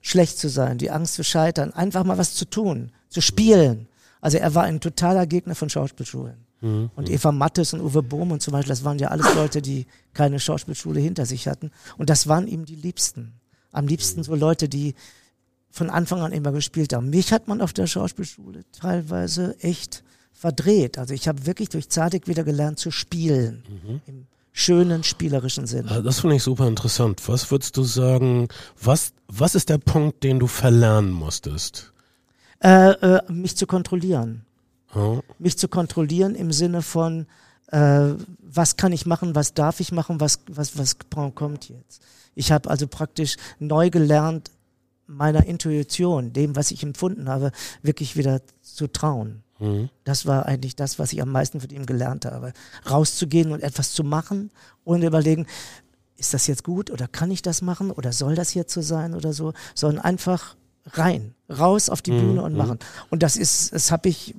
[0.00, 3.88] schlecht zu sein, die Angst zu scheitern, einfach mal was zu tun, zu spielen.
[4.20, 6.46] Also er war ein totaler Gegner von Schauspielschulen.
[6.94, 9.86] Und Eva Mattes und Uwe Bohm und zum Beispiel, das waren ja alles Leute, die
[10.12, 11.70] keine Schauspielschule hinter sich hatten.
[11.96, 13.32] Und das waren ihm die Liebsten.
[13.72, 14.94] Am liebsten so Leute, die
[15.70, 17.08] von Anfang an immer gespielt haben.
[17.08, 20.98] Mich hat man auf der Schauspielschule teilweise echt verdreht.
[20.98, 23.62] Also ich habe wirklich durch Zadig wieder gelernt zu spielen.
[24.06, 25.90] Im schönen spielerischen Sinne.
[25.90, 27.22] Ah, Das finde ich super interessant.
[27.28, 28.48] Was würdest du sagen,
[28.80, 31.92] was, was ist der Punkt, den du verlernen musstest?
[32.62, 34.44] Äh, äh, mich zu kontrollieren.
[34.94, 35.20] Ja?
[35.38, 37.26] Mich zu kontrollieren im Sinne von,
[37.68, 38.08] äh,
[38.40, 40.96] was kann ich machen, was darf ich machen, was, was, was
[41.34, 42.02] kommt jetzt.
[42.34, 44.50] Ich habe also praktisch neu gelernt,
[45.06, 47.50] meiner Intuition, dem, was ich empfunden habe,
[47.82, 48.40] wirklich wieder
[48.74, 49.42] zu trauen.
[49.58, 49.90] Mhm.
[50.04, 52.52] Das war eigentlich das, was ich am meisten von ihm gelernt habe.
[52.88, 54.50] Rauszugehen und etwas zu machen,
[54.84, 55.46] ohne überlegen,
[56.16, 59.14] ist das jetzt gut oder kann ich das machen oder soll das jetzt so sein
[59.14, 60.56] oder so, sondern einfach
[60.92, 62.78] rein, raus auf die Bühne und machen.
[63.10, 64.34] Und das ist, das habe ich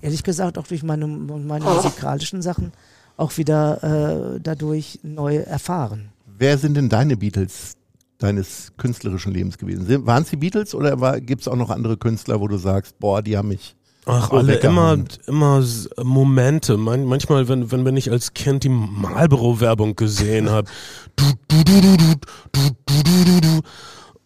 [0.00, 2.72] ehrlich gesagt auch durch meine, meine musikalischen Sachen
[3.16, 6.08] auch wieder äh, dadurch neu erfahren.
[6.26, 7.76] Wer sind denn deine Beatles?
[8.20, 10.06] Deines künstlerischen Lebens gewesen?
[10.06, 13.22] Waren es die Beatles oder gibt es auch noch andere Künstler, wo du sagst, boah,
[13.22, 13.74] die haben mich
[14.06, 15.62] Ach, alle immer, immer
[16.02, 16.76] Momente.
[16.76, 20.68] Man, manchmal, wenn, wenn, wenn ich als Kind die Marlboro-Werbung gesehen habe.
[21.16, 22.14] Du, du, du, du, du,
[22.52, 23.60] du, du, du, du, du.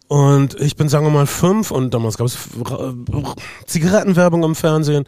[0.07, 2.37] Und ich bin, sagen wir mal, fünf und damals gab es
[3.65, 5.05] Zigarettenwerbung im Fernsehen.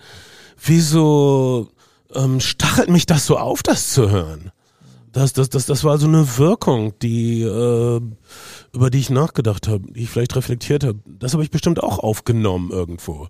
[0.61, 1.69] Wieso
[2.13, 4.51] ähm, stachelt mich das so auf, das zu hören?
[5.13, 8.01] Das, das, das, das war so eine Wirkung, die, äh,
[8.73, 10.99] über die ich nachgedacht habe, die ich vielleicht reflektiert habe.
[11.05, 13.27] Das habe ich bestimmt auch aufgenommen irgendwo.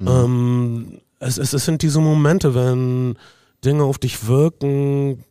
[0.00, 3.16] Ähm, es, es, es sind diese Momente, wenn
[3.64, 5.24] Dinge auf dich wirken,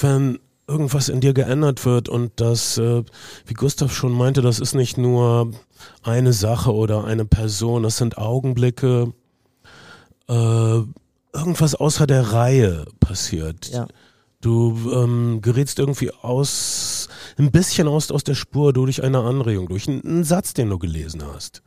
[0.00, 3.02] wenn irgendwas in dir geändert wird und das, äh,
[3.46, 5.50] wie Gustav schon meinte, das ist nicht nur
[6.02, 9.12] eine Sache oder eine Person, das sind Augenblicke,
[10.28, 10.80] äh,
[11.32, 13.68] irgendwas außer der Reihe passiert.
[13.68, 13.88] Ja.
[14.40, 17.08] Du ähm, gerätst irgendwie aus,
[17.40, 20.78] ein bisschen aus, aus der Spur durch eine Anregung, durch einen, einen Satz, den du
[20.78, 21.62] gelesen hast.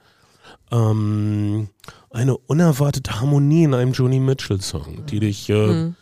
[0.71, 1.69] Ähm,
[2.09, 5.95] eine unerwartete Harmonie in einem Joni Mitchell-Song, die dich äh, Mhm.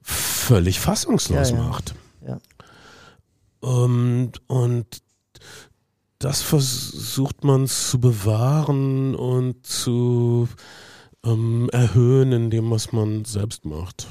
[0.00, 1.62] völlig fassungslos Ja, ja.
[1.62, 1.94] macht.
[2.26, 2.38] Ja.
[3.60, 4.86] Und, und
[6.18, 10.48] das versucht man zu bewahren und zu
[11.24, 14.08] ähm, erhöhen in dem, was man selbst macht.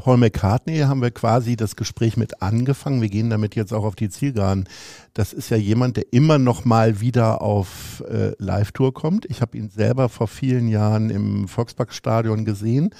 [0.00, 3.02] Paul McCartney haben wir quasi das Gespräch mit angefangen.
[3.02, 4.68] Wir gehen damit jetzt auch auf die Zielgeraden.
[5.14, 9.26] Das ist ja jemand, der immer noch mal wieder auf äh, Live-Tour kommt.
[9.26, 12.90] Ich habe ihn selber vor vielen Jahren im Volksparkstadion gesehen.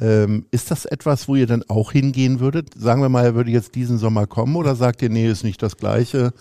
[0.00, 2.68] Ähm, ist das etwas, wo ihr dann auch hingehen würdet?
[2.76, 5.60] Sagen wir mal, er würde jetzt diesen Sommer kommen oder sagt ihr, nee, ist nicht
[5.60, 6.32] das Gleiche,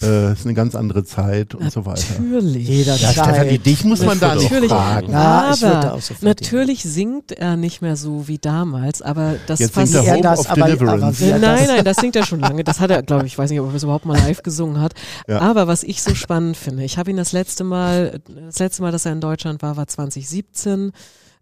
[0.00, 2.18] äh, ist eine ganz andere Zeit und so weiter?
[2.18, 2.66] Natürlich.
[2.66, 4.70] Jeder Ja, Stefanie, dich muss man da nicht Natürlich.
[4.70, 5.12] fragen.
[5.12, 10.14] Ja, aber natürlich singt er nicht mehr so wie damals, aber das Jetzt singt er
[10.14, 11.22] Hope das, of aber, Deliverance.
[11.22, 12.64] aber er nein, nein, das singt er schon lange.
[12.64, 14.80] Das hat er, glaube ich, ich weiß nicht, ob er es überhaupt mal live gesungen
[14.80, 14.94] hat.
[15.28, 15.40] Ja.
[15.40, 18.90] Aber was ich so spannend finde, ich habe ihn das letzte Mal, das letzte Mal,
[18.90, 20.92] dass er in Deutschland war, war 2017.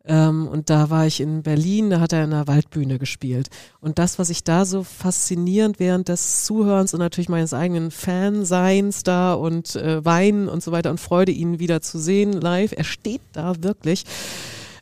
[0.06, 3.48] Ähm, und da war ich in Berlin, da hat er in einer Waldbühne gespielt.
[3.80, 9.02] Und das, was ich da so faszinierend während des Zuhörens und natürlich meines eigenen Fanseins
[9.02, 12.84] da und äh, Weinen und so weiter und Freude, ihn wieder zu sehen live, er
[12.84, 14.04] steht da wirklich,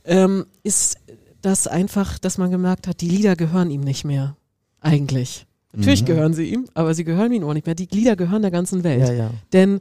[0.05, 0.97] ähm, ist
[1.41, 4.37] das einfach, dass man gemerkt hat, die Lieder gehören ihm nicht mehr.
[4.81, 5.47] Eigentlich.
[5.73, 6.07] Natürlich Mhm.
[6.07, 7.75] gehören sie ihm, aber sie gehören ihm auch nicht mehr.
[7.77, 9.07] Die Lieder gehören der ganzen Welt.
[9.09, 9.31] ja, ja.
[9.53, 9.81] Denn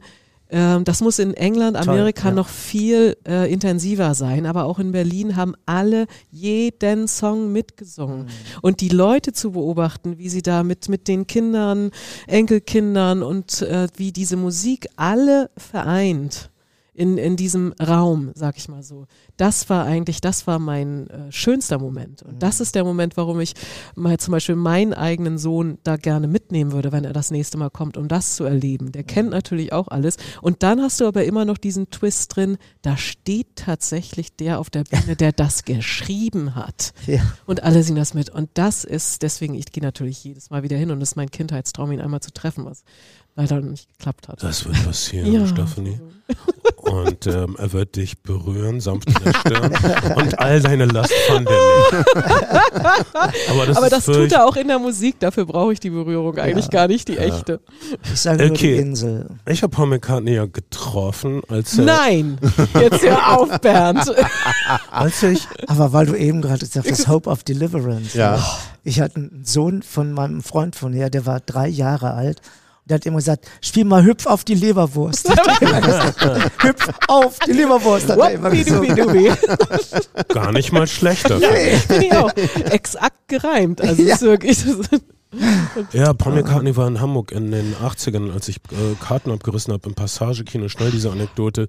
[0.52, 2.34] ähm, das muss in England, Toll, Amerika ja.
[2.34, 7.52] noch viel äh, intensiver sein, aber auch in Berlin haben alle jeden Song Mhm.
[7.52, 8.26] mitgesungen.
[8.60, 11.90] Und die Leute zu beobachten, wie sie da mit, mit den Kindern,
[12.26, 16.51] Enkelkindern und äh, wie diese Musik alle vereint
[16.94, 19.06] in, in diesem Raum, sag ich mal so.
[19.38, 22.22] Das war eigentlich, das war mein äh, schönster Moment.
[22.22, 23.54] Und das ist der Moment, warum ich
[23.94, 27.70] mal zum Beispiel meinen eigenen Sohn da gerne mitnehmen würde, wenn er das nächste Mal
[27.70, 28.92] kommt, um das zu erleben.
[28.92, 30.18] Der kennt natürlich auch alles.
[30.42, 34.68] Und dann hast du aber immer noch diesen Twist drin, da steht tatsächlich der auf
[34.68, 36.92] der Bühne, der das geschrieben hat.
[37.06, 37.22] Ja.
[37.46, 38.28] Und alle singen das mit.
[38.28, 41.30] Und das ist, deswegen, ich gehe natürlich jedes Mal wieder hin und das ist mein
[41.30, 42.84] Kindheitstraum, ihn einmal zu treffen, was
[43.36, 44.42] leider nicht geklappt hat.
[44.42, 45.46] Das wird passieren, Ja.
[45.46, 46.00] Stephanie.
[46.76, 49.72] Und ähm, er wird dich berühren, sanft in der Stirn
[50.16, 52.04] und all deine Last von dir nehmen.
[53.50, 56.38] Aber das, Aber das tut er auch in der Musik, dafür brauche ich die Berührung
[56.38, 57.60] eigentlich gar nicht, die echte.
[58.12, 58.74] Ich sage nur Okay.
[58.76, 59.26] die Insel.
[59.46, 62.38] Ich habe Paul McCartney ja getroffen, als er, Nein,
[62.74, 64.04] jetzt hör auf, Bernd.
[64.90, 68.16] als ich Aber weil du eben gerade gesagt hast, Hope of Deliverance.
[68.16, 68.42] Ja.
[68.84, 72.40] Ich hatte einen Sohn von meinem Freund von her, der war drei Jahre alt.
[72.84, 75.28] Und der hat immer gesagt, spiel mal Hüpf auf die Leberwurst.
[76.62, 78.08] Hüpf auf die Leberwurst.
[78.08, 78.50] Hat er immer.
[78.50, 79.30] Wappidubidubi.
[80.28, 81.38] gar nicht mal schlechter.
[81.40, 82.32] Finde ich auch.
[82.70, 83.80] Exakt gereimt.
[83.80, 84.14] Also Ja.
[84.14, 84.58] ist wirklich.
[85.92, 89.88] Ja, Paul McCartney war in Hamburg in den 80ern, als ich äh, Karten abgerissen habe
[89.88, 90.68] im Passagekino.
[90.68, 91.68] Schnell diese Anekdote.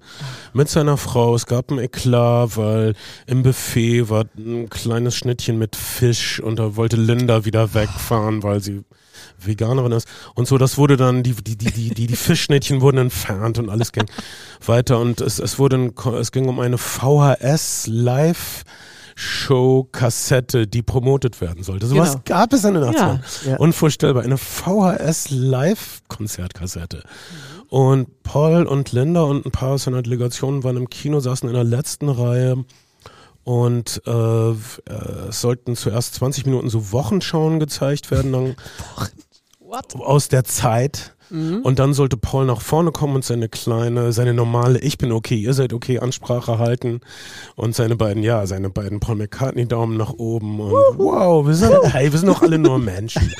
[0.52, 1.34] Mit seiner Frau.
[1.34, 2.94] Es gab ein Eklat, weil
[3.26, 8.60] im Buffet war ein kleines Schnittchen mit Fisch und da wollte Linda wieder wegfahren, weil
[8.60, 8.82] sie
[9.38, 10.08] Veganerin ist.
[10.34, 13.70] Und so, das wurde dann, die, die, die, die, die, die Fischschnittchen wurden entfernt und
[13.70, 14.06] alles ging
[14.64, 14.98] weiter.
[14.98, 18.64] Und es, es wurde, ein, es ging um eine VHS Live
[19.14, 21.86] Show Kassette, die promotet werden sollte.
[21.86, 22.22] Sowas Genau.
[22.24, 23.20] gab es in den 80ern.
[23.48, 23.56] Ja.
[23.58, 24.22] Unvorstellbar.
[24.22, 27.02] Eine VHS Live Konzertkassette.
[27.68, 31.54] Und Paul und Linda und ein paar aus seiner Delegation waren im Kino, saßen in
[31.54, 32.64] der letzten Reihe
[33.42, 34.10] und äh,
[34.50, 34.54] äh,
[35.28, 38.56] es sollten zuerst 20 Minuten so Wochenschauen gezeigt werden, dann
[39.60, 39.94] What?
[39.96, 41.13] aus der Zeit.
[41.30, 45.36] Und dann sollte Paul nach vorne kommen und seine kleine, seine normale Ich bin okay,
[45.36, 47.00] ihr seid okay Ansprache halten
[47.56, 51.72] und seine beiden, ja, seine beiden Paul McCartney Daumen nach oben und wow, wir sind,
[51.92, 53.32] hey, wir sind doch alle nur Menschen.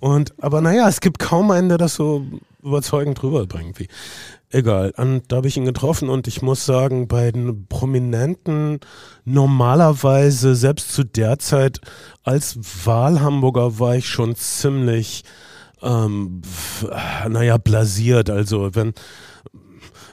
[0.00, 2.26] Und, aber naja, es gibt kaum einen, der das so
[2.62, 3.78] überzeugend rüberbringt.
[3.78, 3.88] Wie.
[4.50, 4.92] Egal.
[4.98, 8.80] Und da habe ich ihn getroffen und ich muss sagen, bei den Prominenten
[9.24, 11.80] normalerweise, selbst zu der Zeit
[12.22, 15.24] als Wahlhamburger war ich schon ziemlich,
[15.82, 16.42] ähm,
[17.28, 18.30] naja, blasiert.
[18.30, 18.94] Also wenn,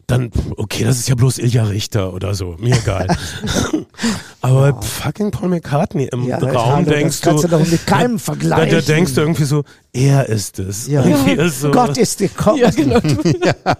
[0.09, 3.07] dann, okay, das ist ja bloß Ilja Richter oder so, mir egal.
[4.41, 4.85] Aber wow.
[4.85, 7.47] fucking Paul McCartney im ja, Raum hallo, denkst das du.
[7.47, 8.69] du mit keinem da, vergleichen.
[8.69, 9.63] Da, da, denkst du irgendwie so,
[9.93, 10.87] er ist es.
[10.87, 11.01] Ja.
[11.27, 11.71] Ist so.
[11.71, 12.57] Gott ist gekommen.
[12.57, 12.99] Ja, genau.
[13.45, 13.77] ja.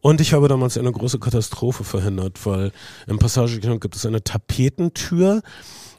[0.00, 2.72] Und ich habe damals eine große Katastrophe verhindert, weil
[3.06, 5.42] im Passagekino gibt es eine Tapetentür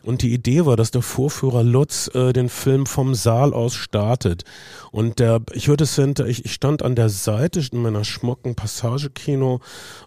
[0.04, 4.44] und die Idee war, dass der Vorführer Lutz äh, den Film vom Saal aus startet.
[4.92, 8.56] Und der, ich hörte es hinter, ich, ich stand an der Seite in meiner schmucken
[8.56, 9.60] Passagekino,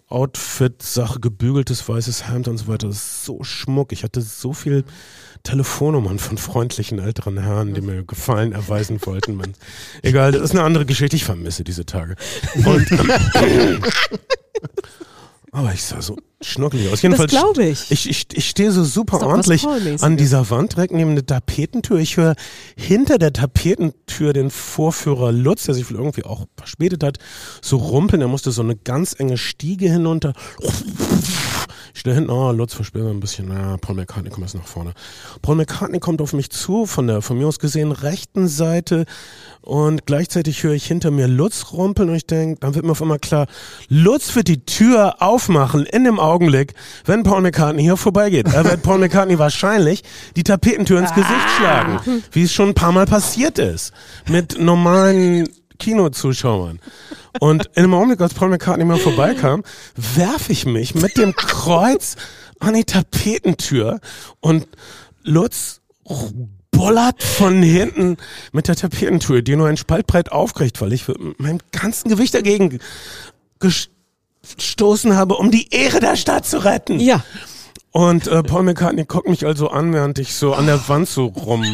[0.09, 2.89] Outfit, Sache, gebügeltes weißes Hemd und so weiter.
[2.89, 3.93] Das ist so schmuck.
[3.93, 4.85] Ich hatte so viel
[5.43, 9.37] Telefonnummern von freundlichen älteren Herren, die mir Gefallen erweisen wollten.
[9.37, 9.55] Man,
[10.03, 11.17] egal, das ist eine andere Geschichte.
[11.17, 12.17] Ich vermisse diese Tage.
[12.65, 12.89] Und,
[15.55, 17.03] Aber ich sah so schnuckelig aus.
[17.03, 17.91] Jedenfalls das glaube ich.
[17.91, 19.67] Ich, ich, ich stehe so super ordentlich
[20.01, 21.99] an dieser Wand direkt neben der Tapetentür.
[21.99, 22.37] Ich höre
[22.75, 27.19] hinter der Tapetentür den Vorführer Lutz, der sich irgendwie auch verspätet hat,
[27.61, 28.23] so rumpeln.
[28.23, 30.33] Er musste so eine ganz enge Stiege hinunter.
[31.95, 33.49] Ich stehe hinten, oh, Lutz verspätet ein bisschen.
[33.49, 34.93] Na, Paul McCartney kommt jetzt nach vorne.
[35.43, 39.05] Paul McCartney kommt auf mich zu, von der von mir aus gesehen rechten Seite.
[39.61, 43.03] Und gleichzeitig höre ich hinter mir Lutz rumpeln und ich denke, dann wird mir auf
[43.03, 43.47] einmal klar,
[43.89, 46.75] Lutz wird die Tür aufmachen in dem Augenblick,
[47.05, 48.53] wenn Paul McCartney hier vorbeigeht.
[48.53, 50.03] Er wird Paul McCartney wahrscheinlich
[50.35, 53.93] die Tapetentür ins Gesicht schlagen, wie es schon ein paar Mal passiert ist.
[54.29, 55.49] Mit normalen
[55.83, 56.79] Kinozuschauern.
[57.41, 59.65] Und in dem Augenblick, als Paul McCartney mal vorbeikam,
[59.97, 62.17] werfe ich mich mit dem Kreuz
[62.61, 64.01] an die Tapetentür
[64.41, 64.69] und
[65.25, 65.81] Lutz
[66.71, 68.17] bollert von hinten
[68.53, 72.79] mit der Tapetentür, die nur ein Spaltbreit aufkriegt, weil ich mit meinem ganzen Gewicht dagegen
[73.59, 77.01] gestoßen habe, um die Ehre der Stadt zu retten.
[77.01, 77.25] Ja.
[77.91, 81.27] Und äh, Paul McCartney guckt mich also an, während ich so an der Wand so
[81.27, 81.65] rum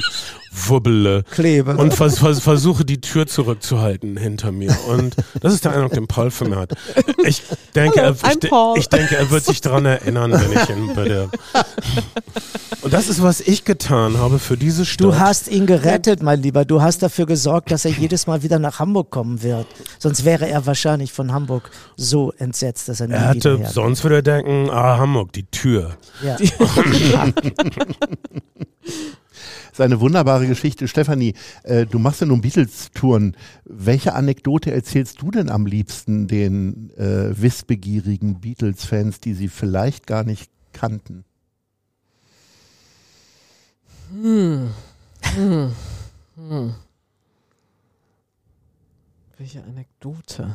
[0.52, 1.24] wubbele.
[1.30, 1.76] Klebe.
[1.76, 4.76] Und vers vers versuche die Tür zurückzuhalten hinter mir.
[4.88, 6.72] Und das ist der Eindruck, den Paul für mich hat.
[7.24, 7.42] Ich
[7.74, 11.04] denke, Hallo, er, ich, ich, denke, er wird sich daran erinnern, wenn ich ihn bei
[11.04, 11.28] der.
[12.82, 15.04] Und das ist, was ich getan habe für diese Stadt.
[15.04, 16.64] Du hast ihn gerettet, mein Lieber.
[16.64, 19.66] Du hast dafür gesorgt, dass er jedes Mal wieder nach Hamburg kommen wird.
[19.98, 24.16] Sonst wäre er wahrscheinlich von Hamburg so entsetzt, dass er nie Er hätte, sonst würde
[24.16, 25.96] er denken, ah, Hamburg, die Tür.
[26.22, 26.36] Ja.
[29.72, 30.88] seine wunderbare Geschichte.
[30.88, 33.36] Stefanie, äh, du machst ja nun Beatles-Touren.
[33.64, 40.24] Welche Anekdote erzählst du denn am liebsten den äh, wissbegierigen Beatles-Fans, die sie vielleicht gar
[40.24, 41.24] nicht kannten?
[44.10, 44.70] Hm.
[45.22, 45.72] Hm.
[46.36, 46.74] Hm.
[49.36, 50.54] Welche Anekdote?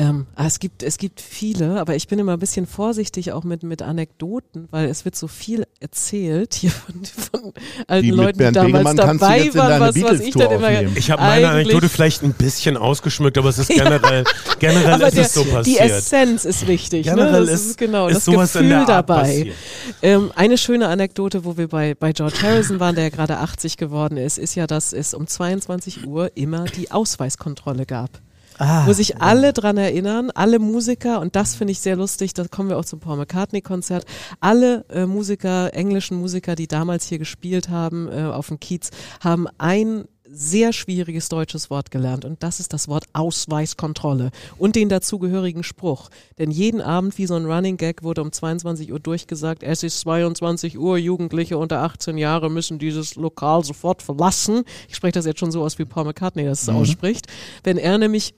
[0.00, 3.44] Ähm, ah, es gibt es gibt viele, aber ich bin immer ein bisschen vorsichtig auch
[3.44, 7.52] mit mit Anekdoten, weil es wird so viel erzählt hier von, von
[7.86, 11.50] alten die Leuten, die damals dabei waren, was, was ich dann immer Ich habe meine
[11.50, 14.24] Anekdote vielleicht ein bisschen ausgeschmückt, aber es ist generell
[14.58, 15.66] generell ist der, es so passiert.
[15.66, 17.16] Die Essenz ist wichtig, ne?
[17.16, 17.52] generell ne?
[17.52, 19.52] ist, ist genau ist das Gefühl dabei.
[20.00, 23.76] Ähm, eine schöne Anekdote, wo wir bei bei George Harrison waren, der ja gerade 80
[23.76, 28.22] geworden ist, ist ja, dass es um 22 Uhr immer die Ausweiskontrolle gab.
[28.60, 32.46] Ah, wo sich alle dran erinnern, alle Musiker, und das finde ich sehr lustig, da
[32.46, 34.04] kommen wir auch zum Paul McCartney-Konzert,
[34.38, 38.90] alle äh, Musiker, englischen Musiker, die damals hier gespielt haben äh, auf dem Kiez,
[39.22, 44.90] haben ein sehr schwieriges deutsches Wort gelernt und das ist das Wort Ausweiskontrolle und den
[44.90, 46.10] dazugehörigen Spruch.
[46.38, 50.00] Denn jeden Abend wie so ein Running Gag wurde um 22 Uhr durchgesagt, es ist
[50.00, 54.64] 22 Uhr, Jugendliche unter 18 Jahre müssen dieses Lokal sofort verlassen.
[54.88, 56.76] Ich spreche das jetzt schon so aus, wie Paul McCartney das mhm.
[56.76, 57.26] ausspricht.
[57.64, 58.34] Wenn er nämlich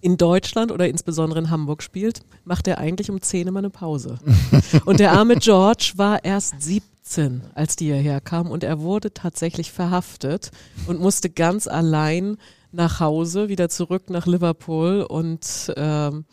[0.00, 4.18] in Deutschland oder insbesondere in Hamburg spielt, macht er eigentlich um 10 immer eine Pause.
[4.84, 9.72] Und der arme George war erst 17, als die hierher kam und er wurde tatsächlich
[9.72, 10.50] verhaftet
[10.86, 12.36] und musste ganz allein
[12.70, 16.26] nach Hause, wieder zurück nach Liverpool und ähm,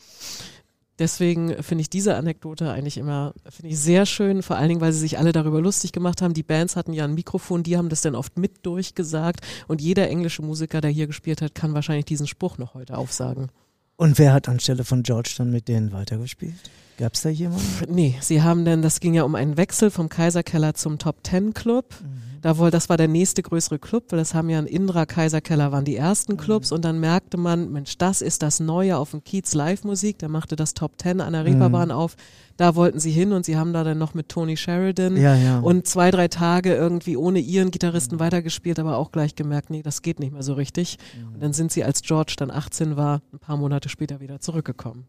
[0.97, 4.93] Deswegen finde ich diese Anekdote eigentlich immer, finde ich sehr schön, vor allen Dingen, weil
[4.93, 6.33] sie sich alle darüber lustig gemacht haben.
[6.33, 10.09] Die Bands hatten ja ein Mikrofon, die haben das dann oft mit durchgesagt und jeder
[10.09, 13.49] englische Musiker, der hier gespielt hat, kann wahrscheinlich diesen Spruch noch heute aufsagen.
[13.97, 16.55] Und wer hat anstelle von George dann mit denen weitergespielt?
[16.97, 17.93] Gab es da jemanden?
[17.93, 21.53] Nee, sie haben dann, das ging ja um einen Wechsel vom Kaiserkeller zum Top Ten
[21.53, 21.93] Club.
[22.01, 22.24] Mhm.
[22.45, 25.71] Da wohl, das war der nächste größere Club, weil das haben ja in Indra, Kaiserkeller
[25.71, 29.23] waren die ersten Clubs und dann merkte man, Mensch, das ist das Neue auf dem
[29.23, 30.19] Kiez Live-Musik.
[30.19, 32.15] Der machte das Top Ten an der Reeperbahn auf.
[32.55, 35.57] Da wollten sie hin und sie haben da dann noch mit Tony Sheridan Ja, ja.
[35.57, 40.03] und zwei, drei Tage irgendwie ohne ihren Gitarristen weitergespielt, aber auch gleich gemerkt, nee, das
[40.03, 40.99] geht nicht mehr so richtig.
[41.33, 45.07] Und dann sind sie, als George dann 18 war, ein paar Monate später wieder zurückgekommen.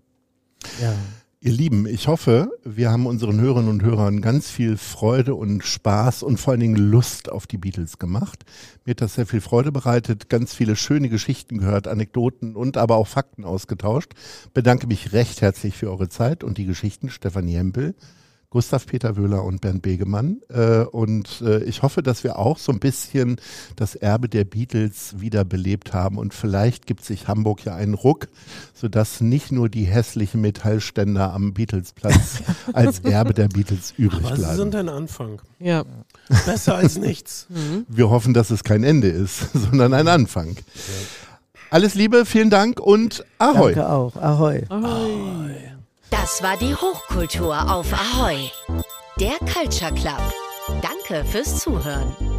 [0.81, 0.95] Ja.
[1.47, 6.25] Ihr Lieben, ich hoffe, wir haben unseren Hörerinnen und Hörern ganz viel Freude und Spaß
[6.25, 8.45] und vor allen Dingen Lust auf die Beatles gemacht.
[8.85, 12.97] Mir hat das sehr viel Freude bereitet, ganz viele schöne Geschichten gehört, Anekdoten und aber
[12.97, 14.11] auch Fakten ausgetauscht.
[14.55, 17.95] Bedanke mich recht herzlich für eure Zeit und die Geschichten, Stefanie Hempel.
[18.57, 20.41] Gustav Peter Wöhler und Bernd Begemann.
[20.49, 23.37] Äh, und äh, ich hoffe, dass wir auch so ein bisschen
[23.77, 26.17] das Erbe der Beatles wiederbelebt haben.
[26.17, 28.29] Und vielleicht gibt sich Hamburg ja einen Ruck,
[28.73, 32.39] sodass nicht nur die hässlichen Metallständer am Beatlesplatz
[32.73, 34.57] als Erbe der Beatles übrig Aber sie bleiben.
[34.57, 35.43] sind ein Anfang.
[35.59, 35.85] Ja.
[36.47, 37.49] Besser als nichts.
[37.89, 40.57] Wir hoffen, dass es kein Ende ist, sondern ein Anfang.
[41.69, 43.75] Alles Liebe, vielen Dank und Ahoi.
[43.75, 44.17] Danke auch.
[44.17, 44.63] Ahoi.
[46.11, 48.51] Das war die Hochkultur auf Ahoi.
[49.19, 50.21] Der Culture Club.
[50.83, 52.36] Danke fürs Zuhören.